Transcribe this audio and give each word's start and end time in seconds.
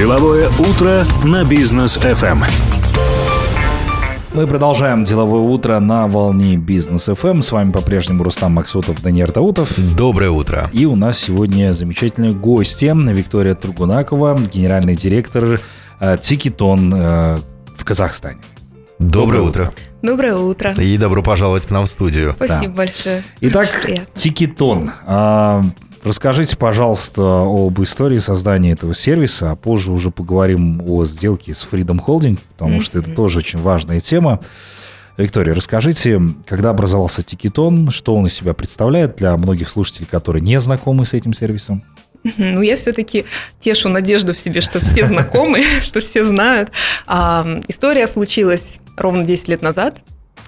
Деловое 0.00 0.48
утро 0.58 1.04
на 1.26 1.44
бизнес 1.44 1.98
FM. 1.98 2.42
Мы 4.32 4.46
продолжаем 4.46 5.04
деловое 5.04 5.42
утро 5.42 5.78
на 5.78 6.06
волне 6.08 6.56
бизнес 6.56 7.10
FM. 7.10 7.42
С 7.42 7.52
вами 7.52 7.70
по-прежнему 7.70 8.24
Рустам 8.24 8.52
Максутов, 8.52 9.02
Даниил 9.02 9.26
Таутов. 9.26 9.78
Доброе 9.94 10.30
утро. 10.30 10.66
И 10.72 10.86
у 10.86 10.96
нас 10.96 11.18
сегодня 11.18 11.74
замечательные 11.74 12.32
гости. 12.32 12.90
Виктория 13.12 13.54
Тургунакова, 13.54 14.40
генеральный 14.50 14.96
директор 14.96 15.60
э, 16.00 16.16
Ticketon 16.18 16.94
э, 16.94 17.38
в 17.76 17.84
Казахстане. 17.84 18.40
Доброе 18.98 19.42
утро. 19.42 19.70
Доброе 20.00 20.34
утро. 20.36 20.72
И 20.78 20.96
добро 20.96 21.22
пожаловать 21.22 21.66
к 21.66 21.70
нам 21.70 21.84
в 21.84 21.90
студию. 21.90 22.32
Спасибо 22.36 22.72
большое. 22.72 23.22
Итак, 23.42 23.68
Ticketon. 24.14 24.92
А, 26.02 26.08
Расскажите, 26.08 26.56
пожалуйста, 26.56 27.22
об 27.22 27.82
истории 27.82 28.18
создания 28.18 28.72
этого 28.72 28.94
сервиса, 28.94 29.50
а 29.50 29.56
позже 29.56 29.92
уже 29.92 30.10
поговорим 30.10 30.82
о 30.86 31.04
сделке 31.04 31.54
с 31.54 31.66
Freedom 31.70 32.00
Holding, 32.04 32.38
потому 32.56 32.78
mm-hmm. 32.78 32.82
что 32.82 32.98
это 32.98 33.12
тоже 33.14 33.38
очень 33.38 33.60
важная 33.60 34.00
тема. 34.00 34.40
Виктория, 35.16 35.54
расскажите, 35.54 36.20
когда 36.46 36.70
образовался 36.70 37.22
Тикетон, 37.22 37.90
что 37.90 38.14
он 38.14 38.26
из 38.26 38.34
себя 38.34 38.54
представляет 38.54 39.16
для 39.16 39.36
многих 39.36 39.68
слушателей, 39.68 40.06
которые 40.10 40.40
не 40.40 40.58
знакомы 40.60 41.04
с 41.04 41.12
этим 41.12 41.34
сервисом? 41.34 41.84
Ну, 42.36 42.62
я 42.62 42.76
все-таки 42.76 43.24
тешу 43.58 43.88
надежду 43.88 44.32
в 44.32 44.38
себе, 44.38 44.60
что 44.60 44.80
все 44.80 45.06
знакомы, 45.06 45.62
что 45.82 46.00
все 46.00 46.24
знают. 46.24 46.70
История 47.68 48.06
случилась 48.06 48.76
ровно 48.96 49.24
10 49.24 49.48
лет 49.48 49.62
назад. 49.62 50.00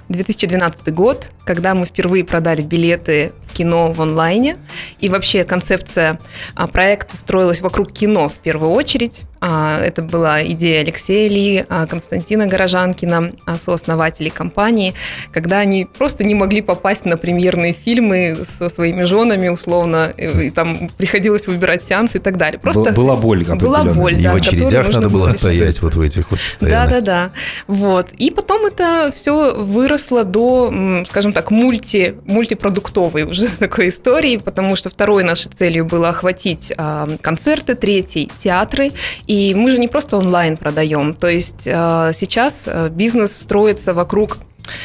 2012 0.09 0.93
год, 0.93 1.31
когда 1.45 1.75
мы 1.75 1.87
впервые 1.87 2.25
продали 2.25 2.63
билеты 2.63 3.33
в 3.47 3.52
кино 3.63 3.93
в 3.93 4.01
онлайне. 4.03 4.57
И 4.99 5.09
вообще 5.09 5.45
концепция 5.45 6.19
а, 6.55 6.67
проекта 6.67 7.17
строилась 7.17 7.61
вокруг 7.61 7.93
кино 7.93 8.29
в 8.29 8.35
первую 8.35 8.73
очередь. 8.73 9.23
А, 9.45 9.81
это 9.81 10.03
была 10.03 10.41
идея 10.45 10.83
Алексея 10.83 11.29
Ли, 11.29 11.65
а, 11.69 11.87
Константина 11.87 12.47
Горожанкина, 12.47 13.33
сооснователей 13.59 14.31
компании, 14.31 14.95
когда 15.33 15.59
они 15.59 15.85
просто 15.85 16.23
не 16.23 16.37
могли 16.37 16.63
попасть 16.63 17.07
на 17.07 17.17
премьерные 17.17 17.73
фильмы 17.73 18.39
со 18.59 18.71
своими 18.71 19.03
женами, 19.03 19.49
условно, 19.49 20.13
и 20.17 20.51
там 20.51 20.89
приходилось 20.97 21.49
выбирать 21.49 21.85
сеансы 21.85 22.19
и 22.19 22.21
так 22.21 22.37
далее. 22.37 22.61
Просто 22.61 22.93
была 22.93 23.17
боль 23.17 23.45
Была 23.45 23.83
боль, 23.83 24.15
И 24.15 24.23
да, 24.23 24.33
в 24.33 24.37
очередях 24.37 24.89
надо 24.93 25.09
было 25.09 25.31
стоять 25.31 25.83
вот 25.83 25.97
в 25.97 26.01
этих 26.01 26.31
вот 26.31 26.39
постоянно. 26.39 26.87
Да-да-да. 26.87 27.31
Вот. 27.67 28.11
И 28.19 28.31
потом 28.31 28.67
это 28.67 29.11
все 29.13 29.57
выросло 29.57 30.25
до, 30.25 31.03
скажем 31.05 31.33
так, 31.33 31.51
мульти, 31.51 32.15
мультипродуктовой 32.27 33.25
уже 33.25 33.49
такой 33.59 33.89
истории, 33.89 34.37
потому 34.37 34.77
что 34.77 34.89
второй 34.89 35.25
нашей 35.25 35.51
целью 35.51 35.85
было 35.85 36.11
охватить 36.11 36.73
концерты, 37.21 37.75
третий– 37.75 38.31
театры, 38.39 38.93
и 39.33 39.55
мы 39.55 39.71
же 39.71 39.79
не 39.79 39.89
просто 39.89 40.19
онлайн 40.19 40.59
продаем, 40.59 41.15
то 41.15 41.27
есть 41.27 41.67
э, 41.67 42.11
сейчас 42.13 42.65
э, 42.67 42.91
бизнес 42.91 43.33
строится 43.33 43.95
вокруг 43.95 44.37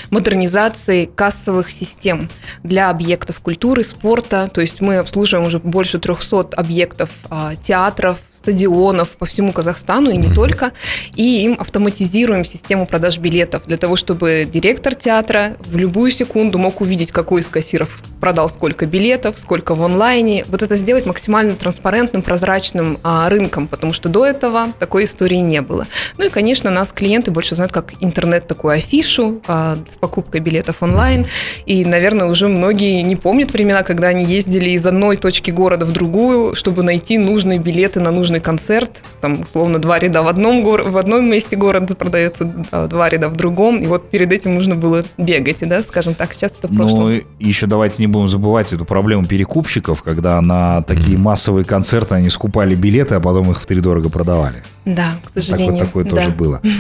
модернизации 0.10 1.04
кассовых 1.04 1.70
систем 1.70 2.30
для 2.64 2.90
объектов 2.90 3.42
культуры, 3.42 3.84
спорта. 3.84 4.50
То 4.52 4.62
есть 4.62 4.80
мы 4.80 4.98
обслуживаем 4.98 5.48
уже 5.48 5.60
больше 5.60 6.00
300 6.00 6.50
объектов 6.56 7.10
а, 7.30 7.56
театров, 7.56 8.20
стадионов 8.48 9.10
по 9.18 9.26
всему 9.26 9.52
Казахстанну 9.52 10.10
и 10.10 10.16
не 10.16 10.34
только, 10.34 10.72
и 11.16 11.44
им 11.44 11.58
автоматизируем 11.60 12.46
систему 12.46 12.86
продаж 12.86 13.18
билетов 13.18 13.64
для 13.66 13.76
того, 13.76 13.98
чтобы 13.98 14.48
директор 14.50 14.96
театра 14.96 15.58
в 15.60 15.76
любую 15.76 16.12
секунду 16.12 16.58
мог 16.58 16.80
увидеть, 16.80 17.12
какой 17.12 17.42
из 17.42 17.50
кассиров 17.50 18.02
продал 18.22 18.50
сколько 18.50 18.86
билетов, 18.86 19.38
сколько 19.38 19.76
в 19.76 19.84
онлайне. 19.84 20.46
Вот 20.48 20.64
это 20.64 20.78
сделать 20.78 21.06
максимально 21.06 21.56
транспарентным, 21.56 22.22
прозрачным 22.22 23.00
а, 23.04 23.28
рынком, 23.30 23.68
потому 23.68 23.92
что 23.92 24.08
до 24.08 24.26
этого 24.26 24.72
такой 24.80 25.04
истории 25.04 25.36
не 25.36 25.62
было. 25.62 25.86
Ну 26.18 26.26
и, 26.26 26.30
конечно, 26.30 26.72
нас 26.72 26.94
клиенты 26.94 27.32
больше 27.32 27.56
знают 27.56 27.74
как 27.74 27.96
интернет 28.00 28.48
такую 28.48 28.76
афишу 28.76 29.42
а, 29.48 29.78
с 29.92 29.98
покупкой 29.98 30.40
билетов 30.40 30.82
онлайн. 30.82 31.26
И, 31.66 31.84
наверное, 31.84 32.28
уже 32.28 32.48
многие 32.48 33.02
не 33.02 33.18
помнят 33.18 33.52
времена, 33.52 33.84
когда 33.84 34.08
они 34.08 34.24
ездили 34.24 34.70
из 34.70 34.86
одной 34.86 35.18
точки 35.18 35.52
города 35.52 35.86
в 35.86 35.92
другую, 35.92 36.56
чтобы 36.56 36.84
найти 36.84 37.18
нужные 37.18 37.60
билеты 37.60 38.00
на 38.00 38.12
нужные 38.12 38.37
нужный 38.38 38.40
концерт, 38.40 39.04
там, 39.22 39.42
условно, 39.42 39.80
два 39.80 40.00
ряда 40.00 40.22
в 40.22 40.28
одном, 40.28 40.64
гор... 40.64 40.84
в 40.84 40.98
одном 40.98 41.26
месте 41.26 41.56
города 41.56 41.96
продается, 41.96 42.46
два 42.90 43.10
ряда 43.10 43.30
в 43.30 43.36
другом, 43.36 43.78
и 43.78 43.88
вот 43.88 44.10
перед 44.10 44.32
этим 44.32 44.56
нужно 44.56 44.76
было 44.76 45.04
бегать, 45.18 45.58
да, 45.62 45.82
скажем 45.84 46.14
так, 46.14 46.34
сейчас 46.34 46.54
это 46.60 46.68
в 46.68 46.76
прошлом. 46.76 47.00
Ну, 47.00 47.22
еще 47.40 47.68
давайте 47.68 48.04
не 48.04 48.08
будем 48.08 48.28
забывать 48.28 48.74
эту 48.74 48.86
проблему 48.86 49.26
перекупщиков, 49.26 50.02
когда 50.02 50.42
на 50.42 50.82
такие 50.84 51.18
mm-hmm. 51.18 51.22
массовые 51.22 51.66
концерты 51.66 52.16
они 52.16 52.30
скупали 52.30 52.76
билеты, 52.76 53.16
а 53.16 53.20
потом 53.20 53.52
их 53.52 53.62
в 53.62 53.66
три 53.66 53.82
дорого 53.82 54.10
продавали. 54.10 54.64
Да, 54.86 55.16
к 55.26 55.34
сожалению. 55.34 55.78
Так 55.78 55.96
вот, 55.96 56.04
такое 56.04 56.04
да. 56.06 56.10
тоже 56.10 56.30
было. 56.32 56.62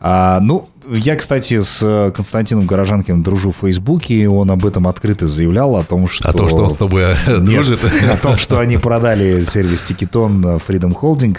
А, 0.00 0.38
ну, 0.40 0.68
я, 0.90 1.16
кстати, 1.16 1.60
с 1.60 2.12
Константином 2.14 2.66
Горожанкиным 2.66 3.22
дружу 3.22 3.50
в 3.50 3.56
Фейсбуке, 3.56 4.14
и 4.14 4.26
он 4.26 4.50
об 4.50 4.64
этом 4.66 4.88
открыто 4.88 5.26
заявлял, 5.26 5.76
о 5.76 5.84
том, 5.84 6.06
что... 6.06 6.28
О 6.28 6.32
том, 6.32 6.48
что 6.48 6.62
он 6.64 6.70
с 6.70 6.78
тобой 6.78 7.16
дружит? 7.26 7.80
о 8.10 8.16
том, 8.16 8.36
что 8.36 8.58
они 8.58 8.76
продали 8.76 9.42
сервис 9.42 9.82
Тикетон 9.82 10.42
Freedom 10.44 10.94
Holding. 10.94 11.38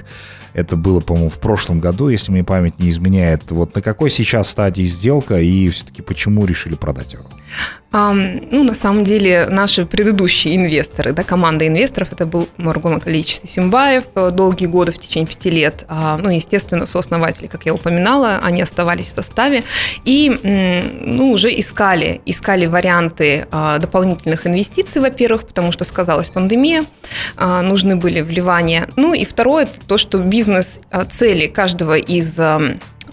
Это 0.53 0.75
было, 0.75 0.99
по-моему, 0.99 1.29
в 1.29 1.39
прошлом 1.39 1.79
году, 1.79 2.09
если 2.09 2.31
мне 2.31 2.43
память 2.43 2.79
не 2.79 2.89
изменяет. 2.89 3.51
Вот 3.51 3.75
на 3.75 3.81
какой 3.81 4.09
сейчас 4.09 4.49
стадии 4.49 4.83
сделка 4.83 5.39
и 5.39 5.69
все-таки 5.69 6.01
почему 6.01 6.45
решили 6.45 6.75
продать 6.75 7.13
его? 7.13 7.23
Um, 7.91 8.47
ну, 8.51 8.63
на 8.63 8.75
самом 8.75 9.03
деле, 9.03 9.47
наши 9.49 9.83
предыдущие 9.83 10.55
инвесторы, 10.55 11.11
да, 11.11 11.23
команда 11.23 11.65
инвесторов, 11.65 12.09
это 12.11 12.27
был 12.27 12.47
Маргон 12.57 12.99
Количество 12.99 13.47
Симбаев, 13.47 14.03
э, 14.13 14.29
долгие 14.29 14.67
годы, 14.67 14.91
в 14.91 14.99
течение 14.99 15.27
пяти 15.27 15.49
лет. 15.49 15.85
Uh, 15.87 16.21
ну, 16.21 16.29
естественно, 16.29 16.85
сооснователи, 16.85 17.47
как 17.47 17.65
я 17.65 17.73
упоминала, 17.73 18.41
они 18.43 18.61
оставались 18.61 19.07
в 19.07 19.11
составе. 19.11 19.63
И, 20.05 20.29
ну, 21.01 21.31
уже 21.31 21.49
искали, 21.49 22.21
искали 22.27 22.67
варианты 22.67 23.47
uh, 23.49 23.79
дополнительных 23.79 24.45
инвестиций, 24.45 25.01
во-первых, 25.01 25.47
потому 25.47 25.71
что 25.71 25.83
сказалась 25.83 26.29
пандемия, 26.29 26.85
uh, 27.37 27.61
нужны 27.61 27.95
были 27.95 28.21
вливания. 28.21 28.87
Ну, 28.97 29.15
и 29.15 29.25
второе, 29.25 29.67
то, 29.87 29.97
что 29.97 30.19
бизнес-цели 30.39 31.47
каждого 31.47 31.97
из 31.97 32.39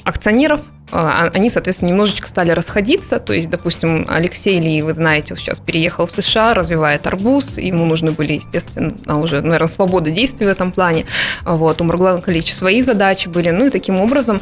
акционеров– 0.04 0.60
а, 0.92 1.31
они, 1.34 1.50
соответственно, 1.50 1.91
немножечко 1.91 2.28
стали 2.28 2.53
расходиться. 2.53 3.19
То 3.19 3.32
есть, 3.32 3.50
допустим, 3.50 4.06
Алексей 4.09 4.60
Ли, 4.60 4.82
вы 4.82 4.94
знаете, 4.94 5.34
сейчас 5.37 5.59
переехал 5.59 6.06
в 6.06 6.10
США, 6.10 6.54
развивает 6.54 7.06
арбуз, 7.06 7.59
ему 7.59 7.84
нужны 7.84 8.12
были, 8.12 8.34
естественно, 8.34 8.92
уже, 9.19 9.41
наверное, 9.41 9.69
свобода 9.69 10.10
действий 10.10 10.47
в 10.47 10.50
этом 10.50 10.70
плане. 10.70 11.04
Вот, 11.44 11.81
у 11.81 11.84
Маргулана 11.84 12.20
Калич 12.20 12.54
свои 12.54 12.82
задачи 12.82 13.28
были. 13.28 13.50
Ну 13.50 13.66
и 13.66 13.70
таким 13.70 14.00
образом 14.00 14.41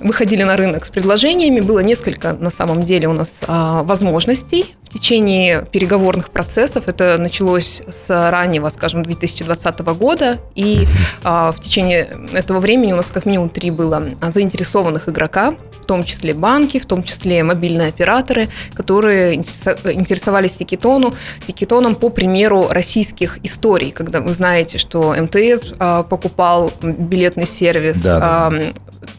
выходили 0.00 0.42
на 0.42 0.56
рынок 0.56 0.84
с 0.84 0.90
предложениями. 0.90 1.60
Было 1.60 1.80
несколько, 1.80 2.34
на 2.34 2.50
самом 2.50 2.82
деле, 2.82 3.08
у 3.08 3.12
нас 3.12 3.40
а, 3.46 3.82
возможностей 3.82 4.76
в 4.90 4.94
течение 4.94 5.64
переговорных 5.70 6.30
процессов. 6.30 6.88
Это 6.88 7.16
началось 7.16 7.80
с 7.88 8.30
раннего, 8.30 8.68
скажем, 8.70 9.04
2020 9.04 9.78
года. 9.80 10.38
И 10.54 10.86
в 11.22 11.56
течение 11.60 12.10
этого 12.32 12.58
времени 12.58 12.92
у 12.92 12.96
нас 12.96 13.06
как 13.06 13.24
минимум 13.24 13.50
три 13.50 13.70
было 13.70 14.02
заинтересованных 14.20 15.08
игрока, 15.08 15.54
в 15.82 15.86
том 15.86 16.04
числе 16.04 16.34
банки, 16.34 16.78
в 16.78 16.86
том 16.86 17.02
числе 17.04 17.42
мобильные 17.44 17.88
операторы, 17.88 18.48
которые 18.74 19.36
интересовались 19.36 20.54
тикетону, 20.54 21.14
тикетоном 21.46 21.94
по 21.94 22.10
примеру 22.10 22.68
российских 22.70 23.38
историй, 23.44 23.92
когда 23.92 24.20
вы 24.20 24.32
знаете, 24.32 24.78
что 24.78 25.14
МТС 25.14 25.72
а, 25.78 26.02
покупал 26.02 26.72
билетный 26.82 27.46
сервис, 27.46 28.02
да, 28.02 28.18
а, 28.22 28.52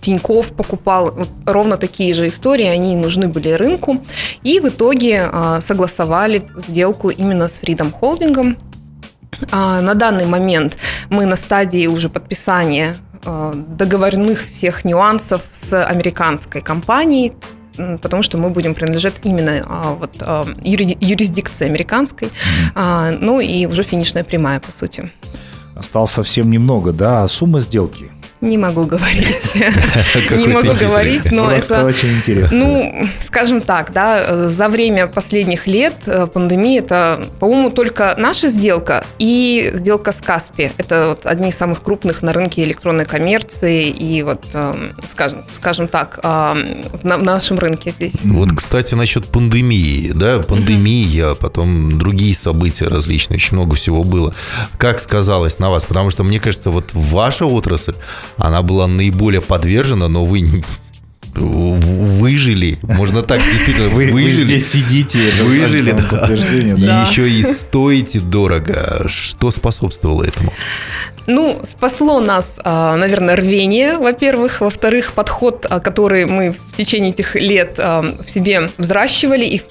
Тиньков 0.01 0.47
покупал 0.47 1.12
вот, 1.12 1.29
ровно 1.45 1.78
такие 1.78 2.13
же 2.13 2.28
истории, 2.28 2.66
они 2.66 2.95
нужны 2.95 3.28
были 3.28 3.50
рынку, 3.50 4.03
и 4.44 4.59
в 4.59 4.67
итоге 4.67 5.29
а, 5.31 5.62
согласовали 5.62 6.44
сделку 6.56 7.09
именно 7.09 7.47
с 7.47 7.62
Freedom 7.62 7.94
Holding. 8.01 8.57
А, 9.51 9.81
на 9.81 9.94
данный 9.94 10.25
момент 10.25 10.78
мы 11.09 11.25
на 11.25 11.35
стадии 11.35 11.88
уже 11.88 12.09
подписания 12.09 12.95
Э, 13.23 13.53
договорных 13.55 14.47
всех 14.47 14.84
нюансов 14.84 15.43
с 15.52 15.85
американской 15.85 16.61
компанией, 16.61 17.34
потому 18.02 18.23
что 18.23 18.37
мы 18.37 18.49
будем 18.49 18.73
принадлежать 18.73 19.14
именно 19.23 19.64
а, 19.67 19.93
вот, 19.93 20.11
а, 20.22 20.46
юрисдикции 20.64 21.66
американской, 21.66 22.29
а, 22.73 23.11
ну 23.11 23.40
и 23.40 23.66
уже 23.67 23.84
финишная 23.84 24.23
прямая, 24.23 24.59
по 24.59 24.72
сути. 24.72 25.11
Осталось 25.76 26.11
совсем 26.11 26.49
немного, 26.49 26.91
да, 26.91 27.28
сумма 27.28 27.59
сделки? 27.59 28.11
Не 28.41 28.58
могу 28.58 28.85
говорить. 28.85 29.53
Не 30.32 30.47
могу 30.47 30.73
говорить, 30.73 31.32
но 31.32 31.52
это... 31.52 31.85
очень 31.85 32.09
интересно. 32.17 32.58
Ну, 32.58 33.08
скажем 33.23 33.61
так, 33.61 33.91
да, 33.93 34.49
за 34.49 34.67
время 34.67 35.05
последних 35.05 35.67
лет 35.67 35.93
э, 36.08 36.26
пандемии 36.26 36.79
это, 36.79 37.28
по-моему, 37.40 37.70
только 37.70 38.16
наша 38.17 38.47
сделка 38.47 39.05
и 39.20 39.72
сделка 39.76 40.11
с 40.11 40.16
Каспи. 40.16 40.72
Это 40.78 41.09
вот 41.09 41.28
одни 41.28 41.49
из 41.49 41.55
самых 41.55 41.84
крупных 41.84 42.23
на 42.23 42.34
рынке 42.34 42.64
электронной 42.64 43.05
коммерции 43.05 43.90
и 43.90 44.23
вот, 44.23 44.43
эм, 44.53 44.96
скажем, 45.08 45.46
скажем 45.52 45.88
так, 45.88 46.20
эм, 46.23 46.84
на 47.03 47.17
нашем 47.17 47.59
рынке 47.59 47.91
здесь. 47.91 48.16
Вот, 48.23 48.49
кстати, 48.58 48.96
насчет 48.96 49.28
пандемии, 49.28 50.14
да, 50.16 50.40
пандемия, 50.40 51.35
потом 51.35 51.99
другие 51.99 52.34
события 52.34 52.85
различные, 52.85 53.38
очень 53.38 53.55
много 53.58 53.76
всего 53.76 54.03
было. 54.03 54.34
Как 54.79 54.99
сказалось 54.99 55.59
на 55.59 55.70
вас? 55.70 55.84
Потому 55.84 56.09
что, 56.09 56.23
мне 56.23 56.40
кажется, 56.40 56.72
вот 56.72 56.90
ваша 56.93 57.46
отрасль, 57.46 57.93
она 58.37 58.61
была 58.61 58.87
наиболее 58.87 59.41
подвержена, 59.41 60.07
но 60.07 60.25
вы 60.25 60.63
выжили, 61.33 62.78
можно 62.83 63.22
так 63.22 63.39
действительно 63.39 63.89
вы, 63.89 64.11
выжили. 64.11 64.39
Вы 64.39 64.45
здесь 64.45 64.67
сидите, 64.67 65.19
выжили, 65.43 65.91
да. 65.91 66.28
И 66.33 66.81
да. 66.81 67.07
еще 67.09 67.29
и 67.29 67.43
стоите 67.43 68.19
дорого. 68.19 69.05
Что 69.07 69.49
способствовало 69.51 70.23
этому? 70.23 70.51
Ну, 71.33 71.57
спасло 71.63 72.19
нас, 72.19 72.45
а, 72.57 72.97
наверное, 72.97 73.37
рвение, 73.37 73.97
во-первых. 73.97 74.59
Во-вторых, 74.59 75.13
подход, 75.13 75.66
а, 75.69 75.79
который 75.79 76.25
мы 76.25 76.51
в 76.51 76.75
течение 76.75 77.11
этих 77.11 77.35
лет 77.35 77.75
а, 77.78 78.01
в 78.01 78.29
себе 78.29 78.69
взращивали 78.78 79.45
и 79.45 79.61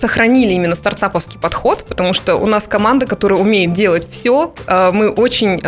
сохранили 0.00 0.54
именно 0.54 0.76
стартаповский 0.76 1.38
подход, 1.38 1.84
потому 1.86 2.14
что 2.14 2.36
у 2.36 2.46
нас 2.46 2.64
команда, 2.66 3.06
которая 3.06 3.38
умеет 3.38 3.74
делать 3.74 4.08
все. 4.10 4.54
Мы 4.66 5.10
очень 5.10 5.60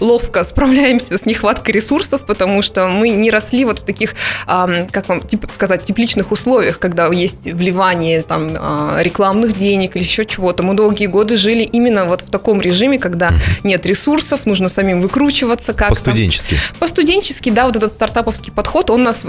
ловко 0.00 0.44
справляемся 0.44 1.16
с 1.16 1.24
нехваткой 1.24 1.74
ресурсов, 1.74 2.22
потому 2.26 2.60
что 2.62 2.88
мы 2.88 3.08
не 3.08 3.30
росли 3.30 3.64
вот 3.64 3.80
в 3.80 3.84
таких, 3.84 4.14
как 4.46 5.08
вам 5.08 5.22
сказать, 5.48 5.84
тепличных 5.84 6.32
условиях, 6.32 6.78
когда 6.78 7.06
есть 7.06 7.44
вливание 7.52 8.22
там, 8.22 8.50
рекламных 8.98 9.56
денег 9.56 9.96
или 9.96 10.02
еще 10.02 10.24
чего-то. 10.24 10.62
Мы 10.62 10.74
долгие 10.74 11.06
годы 11.06 11.36
жили 11.36 11.62
именно 11.62 12.04
вот 12.04 12.22
в 12.22 12.30
таком 12.30 12.60
режиме, 12.60 12.98
когда 12.98 13.32
нет 13.64 13.86
ресурсов, 13.86 14.46
нужно 14.46 14.68
самим 14.82 15.00
выкручиваться 15.00 15.74
как 15.74 15.90
По-студенчески. 15.90 16.56
По-студенчески, 16.80 17.50
да, 17.50 17.66
вот 17.66 17.76
этот 17.76 17.92
стартаповский 17.92 18.52
подход, 18.52 18.90
он 18.90 19.04
нас 19.04 19.24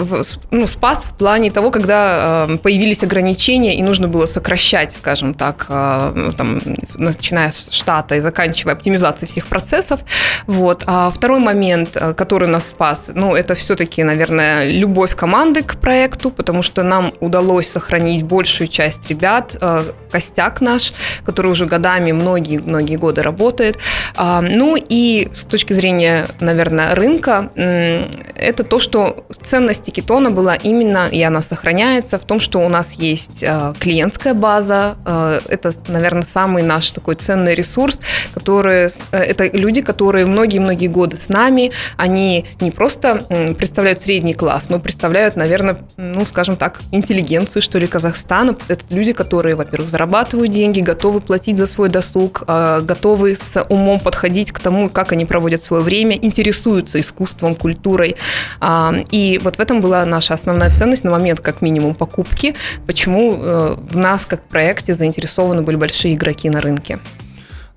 ну, 0.52 0.66
спас 0.66 1.06
в 1.06 1.16
плане 1.18 1.52
того, 1.52 1.70
когда 1.70 2.48
э, 2.50 2.58
появились 2.58 3.04
ограничения 3.04 3.78
и 3.78 3.84
нужно 3.84 4.08
было 4.08 4.26
сокращать, 4.26 4.94
скажем 4.94 5.34
так, 5.34 5.68
э, 5.70 6.32
там, 6.38 6.62
начиная 6.96 7.52
с 7.52 7.70
штата 7.72 8.16
и 8.16 8.20
заканчивая 8.20 8.74
оптимизацией 8.74 9.30
всех 9.30 9.46
процессов. 9.46 10.00
Вот. 10.48 10.84
А 10.88 11.12
второй 11.12 11.40
момент, 11.40 11.90
э, 11.96 12.14
который 12.14 12.48
нас 12.48 12.70
спас, 12.70 13.12
ну, 13.14 13.36
это 13.36 13.54
все-таки, 13.54 14.04
наверное, 14.04 14.68
любовь 14.70 15.16
команды 15.16 15.62
к 15.62 15.76
проекту, 15.76 16.32
потому 16.32 16.64
что 16.64 16.84
нам 16.84 17.14
удалось 17.20 17.68
сохранить 17.68 18.24
большую 18.24 18.68
часть 18.68 19.08
ребят, 19.10 19.56
э, 19.62 19.84
костяк 20.12 20.62
наш, 20.62 20.94
который 21.26 21.52
уже 21.52 21.66
годами, 21.66 22.12
многие-многие 22.12 22.98
годы 22.98 23.22
работает. 23.22 23.78
А, 24.16 24.42
ну 24.42 24.78
и 24.78 25.30
с 25.34 25.46
точки 25.46 25.74
зрения, 25.74 26.28
наверное, 26.40 26.96
рынка, 26.96 27.50
это 27.56 28.64
то, 28.64 28.80
что 28.80 29.26
ценность 29.42 29.92
Китона 29.92 30.32
была 30.32 30.56
именно, 30.56 31.08
и 31.10 31.22
она 31.22 31.42
сохраняется, 31.42 32.20
в 32.20 32.26
том, 32.26 32.40
что 32.40 32.60
у 32.60 32.70
нас 32.70 32.94
есть 32.94 33.44
э, 33.44 33.74
клиентская 33.80 34.34
база. 34.34 34.96
Э, 35.06 35.40
это, 35.48 35.74
наверное, 35.88 36.24
самый 36.24 36.64
наш 36.64 36.92
такой 36.92 37.16
ценный 37.16 37.56
ресурс, 37.56 38.00
который, 38.34 38.88
э, 38.88 38.90
это 39.12 39.46
люди, 39.58 39.82
которые 39.82 40.26
многие-многие 40.26 40.88
годы 40.88 41.18
с 41.18 41.30
нами, 41.30 41.72
они 41.98 42.46
не 42.60 42.72
просто 42.72 43.26
представляют 43.58 44.00
средний 44.02 44.34
класс, 44.34 44.70
но 44.70 44.80
представляют, 44.80 45.36
наверное, 45.36 45.78
ну, 45.98 46.26
скажем 46.26 46.56
так, 46.56 46.82
интеллигенцию, 46.92 47.62
что 47.62 47.80
ли, 47.80 47.88
Казахстана. 47.88 48.56
Это 48.68 48.84
люди, 48.90 49.14
которые, 49.14 49.56
во-первых, 49.56 49.90
зарабатывают 49.90 50.52
деньги, 50.52 50.82
готовы 50.82 51.22
платить 51.22 51.58
за 51.58 51.68
свой 51.68 51.90
досуг, 51.90 52.44
готовы 52.46 53.36
с 53.36 53.64
умом 53.70 54.00
подходить 54.00 54.52
к 54.52 54.60
тому, 54.60 54.90
как 54.90 55.12
они 55.12 55.23
проводят 55.26 55.64
свое 55.64 55.84
время, 55.84 56.18
интересуются 56.22 57.00
искусством, 57.00 57.56
культурой. 57.56 58.16
А, 58.60 58.94
и 59.12 59.40
вот 59.44 59.58
в 59.58 59.60
этом 59.60 59.82
была 59.82 60.06
наша 60.06 60.34
основная 60.34 60.72
ценность 60.72 61.04
на 61.04 61.12
момент, 61.12 61.40
как 61.40 61.62
минимум, 61.62 61.96
покупки, 61.96 62.56
почему 62.86 63.38
э, 63.38 63.76
в 63.78 63.98
нас, 63.98 64.26
как 64.26 64.44
проекте, 64.44 64.94
заинтересованы 64.94 65.62
были 65.62 65.76
большие 65.76 66.14
игроки 66.14 66.50
на 66.50 66.62
рынке. 66.62 67.00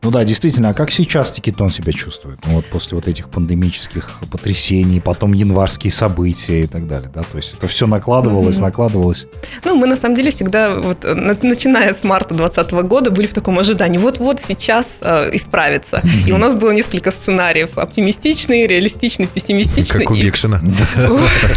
Ну 0.06 0.12
да, 0.12 0.22
действительно, 0.22 0.68
а 0.68 0.72
как 0.72 0.92
сейчас 0.92 1.32
Тикетон 1.32 1.72
себя 1.72 1.92
чувствует? 1.92 2.38
Ну 2.46 2.52
вот 2.52 2.66
после 2.66 2.94
вот 2.94 3.08
этих 3.08 3.28
пандемических 3.28 4.08
потрясений, 4.30 5.00
потом 5.00 5.32
январские 5.32 5.90
события 5.90 6.60
и 6.60 6.66
так 6.68 6.86
далее, 6.86 7.10
да? 7.12 7.22
То 7.22 7.38
есть 7.38 7.56
это 7.56 7.66
все 7.66 7.88
накладывалось, 7.88 8.58
mm-hmm. 8.58 8.60
накладывалось. 8.60 9.26
Ну, 9.64 9.74
мы 9.74 9.88
на 9.88 9.96
самом 9.96 10.14
деле 10.14 10.30
всегда, 10.30 10.76
вот, 10.76 10.98
начиная 11.02 11.92
с 11.92 12.04
марта 12.04 12.34
2020 12.34 12.88
года, 12.88 13.10
были 13.10 13.26
в 13.26 13.34
таком 13.34 13.58
ожидании, 13.58 13.98
вот-вот 13.98 14.40
сейчас 14.40 14.98
э, 15.00 15.30
исправится. 15.34 15.96
Mm-hmm. 15.96 16.28
И 16.28 16.32
у 16.32 16.36
нас 16.36 16.54
было 16.54 16.70
несколько 16.70 17.10
сценариев, 17.10 17.76
оптимистичный, 17.76 18.68
реалистичный, 18.68 19.26
пессимистичный. 19.26 20.02
Как 20.02 20.10
у 20.12 20.14
Бекшина. 20.14 20.62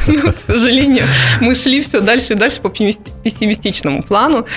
Ну, 0.08 0.34
к 0.34 0.38
сожалению, 0.48 1.04
мы 1.40 1.54
шли 1.54 1.82
все 1.82 2.00
дальше 2.02 2.34
и 2.34 2.36
дальше 2.36 2.62
по 2.62 2.70
пессимистичному 2.70 4.02
плану 4.02 4.48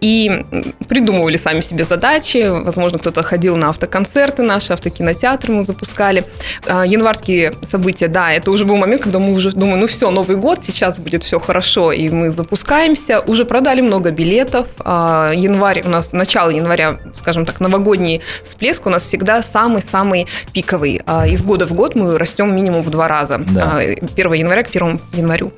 и 0.00 0.44
придумывали 0.88 1.36
сами 1.36 1.60
себе 1.60 1.84
задачи, 1.84 2.48
возможно, 2.48 2.95
возможно, 2.96 2.98
кто-то 2.98 3.22
ходил 3.22 3.56
на 3.56 3.68
автоконцерты 3.68 4.42
наши, 4.42 4.72
автокинотеатры 4.72 5.52
мы 5.52 5.64
запускали. 5.64 6.24
А, 6.66 6.84
январские 6.86 7.52
события, 7.62 8.08
да, 8.08 8.32
это 8.32 8.50
уже 8.50 8.64
был 8.64 8.76
момент, 8.76 9.02
когда 9.02 9.18
мы 9.18 9.32
уже 9.32 9.50
думаем, 9.50 9.80
ну 9.80 9.86
все, 9.86 10.10
Новый 10.10 10.36
год, 10.36 10.64
сейчас 10.64 10.98
будет 10.98 11.22
все 11.22 11.38
хорошо, 11.38 11.92
и 11.92 12.08
мы 12.08 12.30
запускаемся. 12.30 13.20
Уже 13.20 13.44
продали 13.44 13.82
много 13.82 14.10
билетов. 14.10 14.66
А, 14.78 15.32
январь, 15.34 15.82
у 15.84 15.88
нас 15.88 16.12
начало 16.12 16.50
января, 16.50 16.96
скажем 17.16 17.44
так, 17.44 17.60
новогодний 17.60 18.20
всплеск 18.42 18.86
у 18.86 18.90
нас 18.90 19.02
всегда 19.02 19.42
самый-самый 19.42 20.26
пиковый. 20.52 21.00
А, 21.06 21.26
из 21.26 21.42
года 21.42 21.66
в 21.66 21.72
год 21.72 21.96
мы 21.96 22.18
растем 22.18 22.54
минимум 22.54 22.82
в 22.82 22.90
два 22.90 23.08
раза. 23.08 23.38
Да. 23.38 23.78
1 23.78 24.32
января 24.32 24.62
к 24.62 24.68
1 24.68 25.00
январю. 25.12 25.52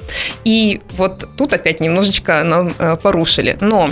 И 0.45 0.81
вот 0.97 1.29
тут 1.37 1.53
опять 1.53 1.81
немножечко 1.81 2.43
нам 2.45 2.73
э, 2.79 2.97
порушили. 3.03 3.57
Но, 3.61 3.91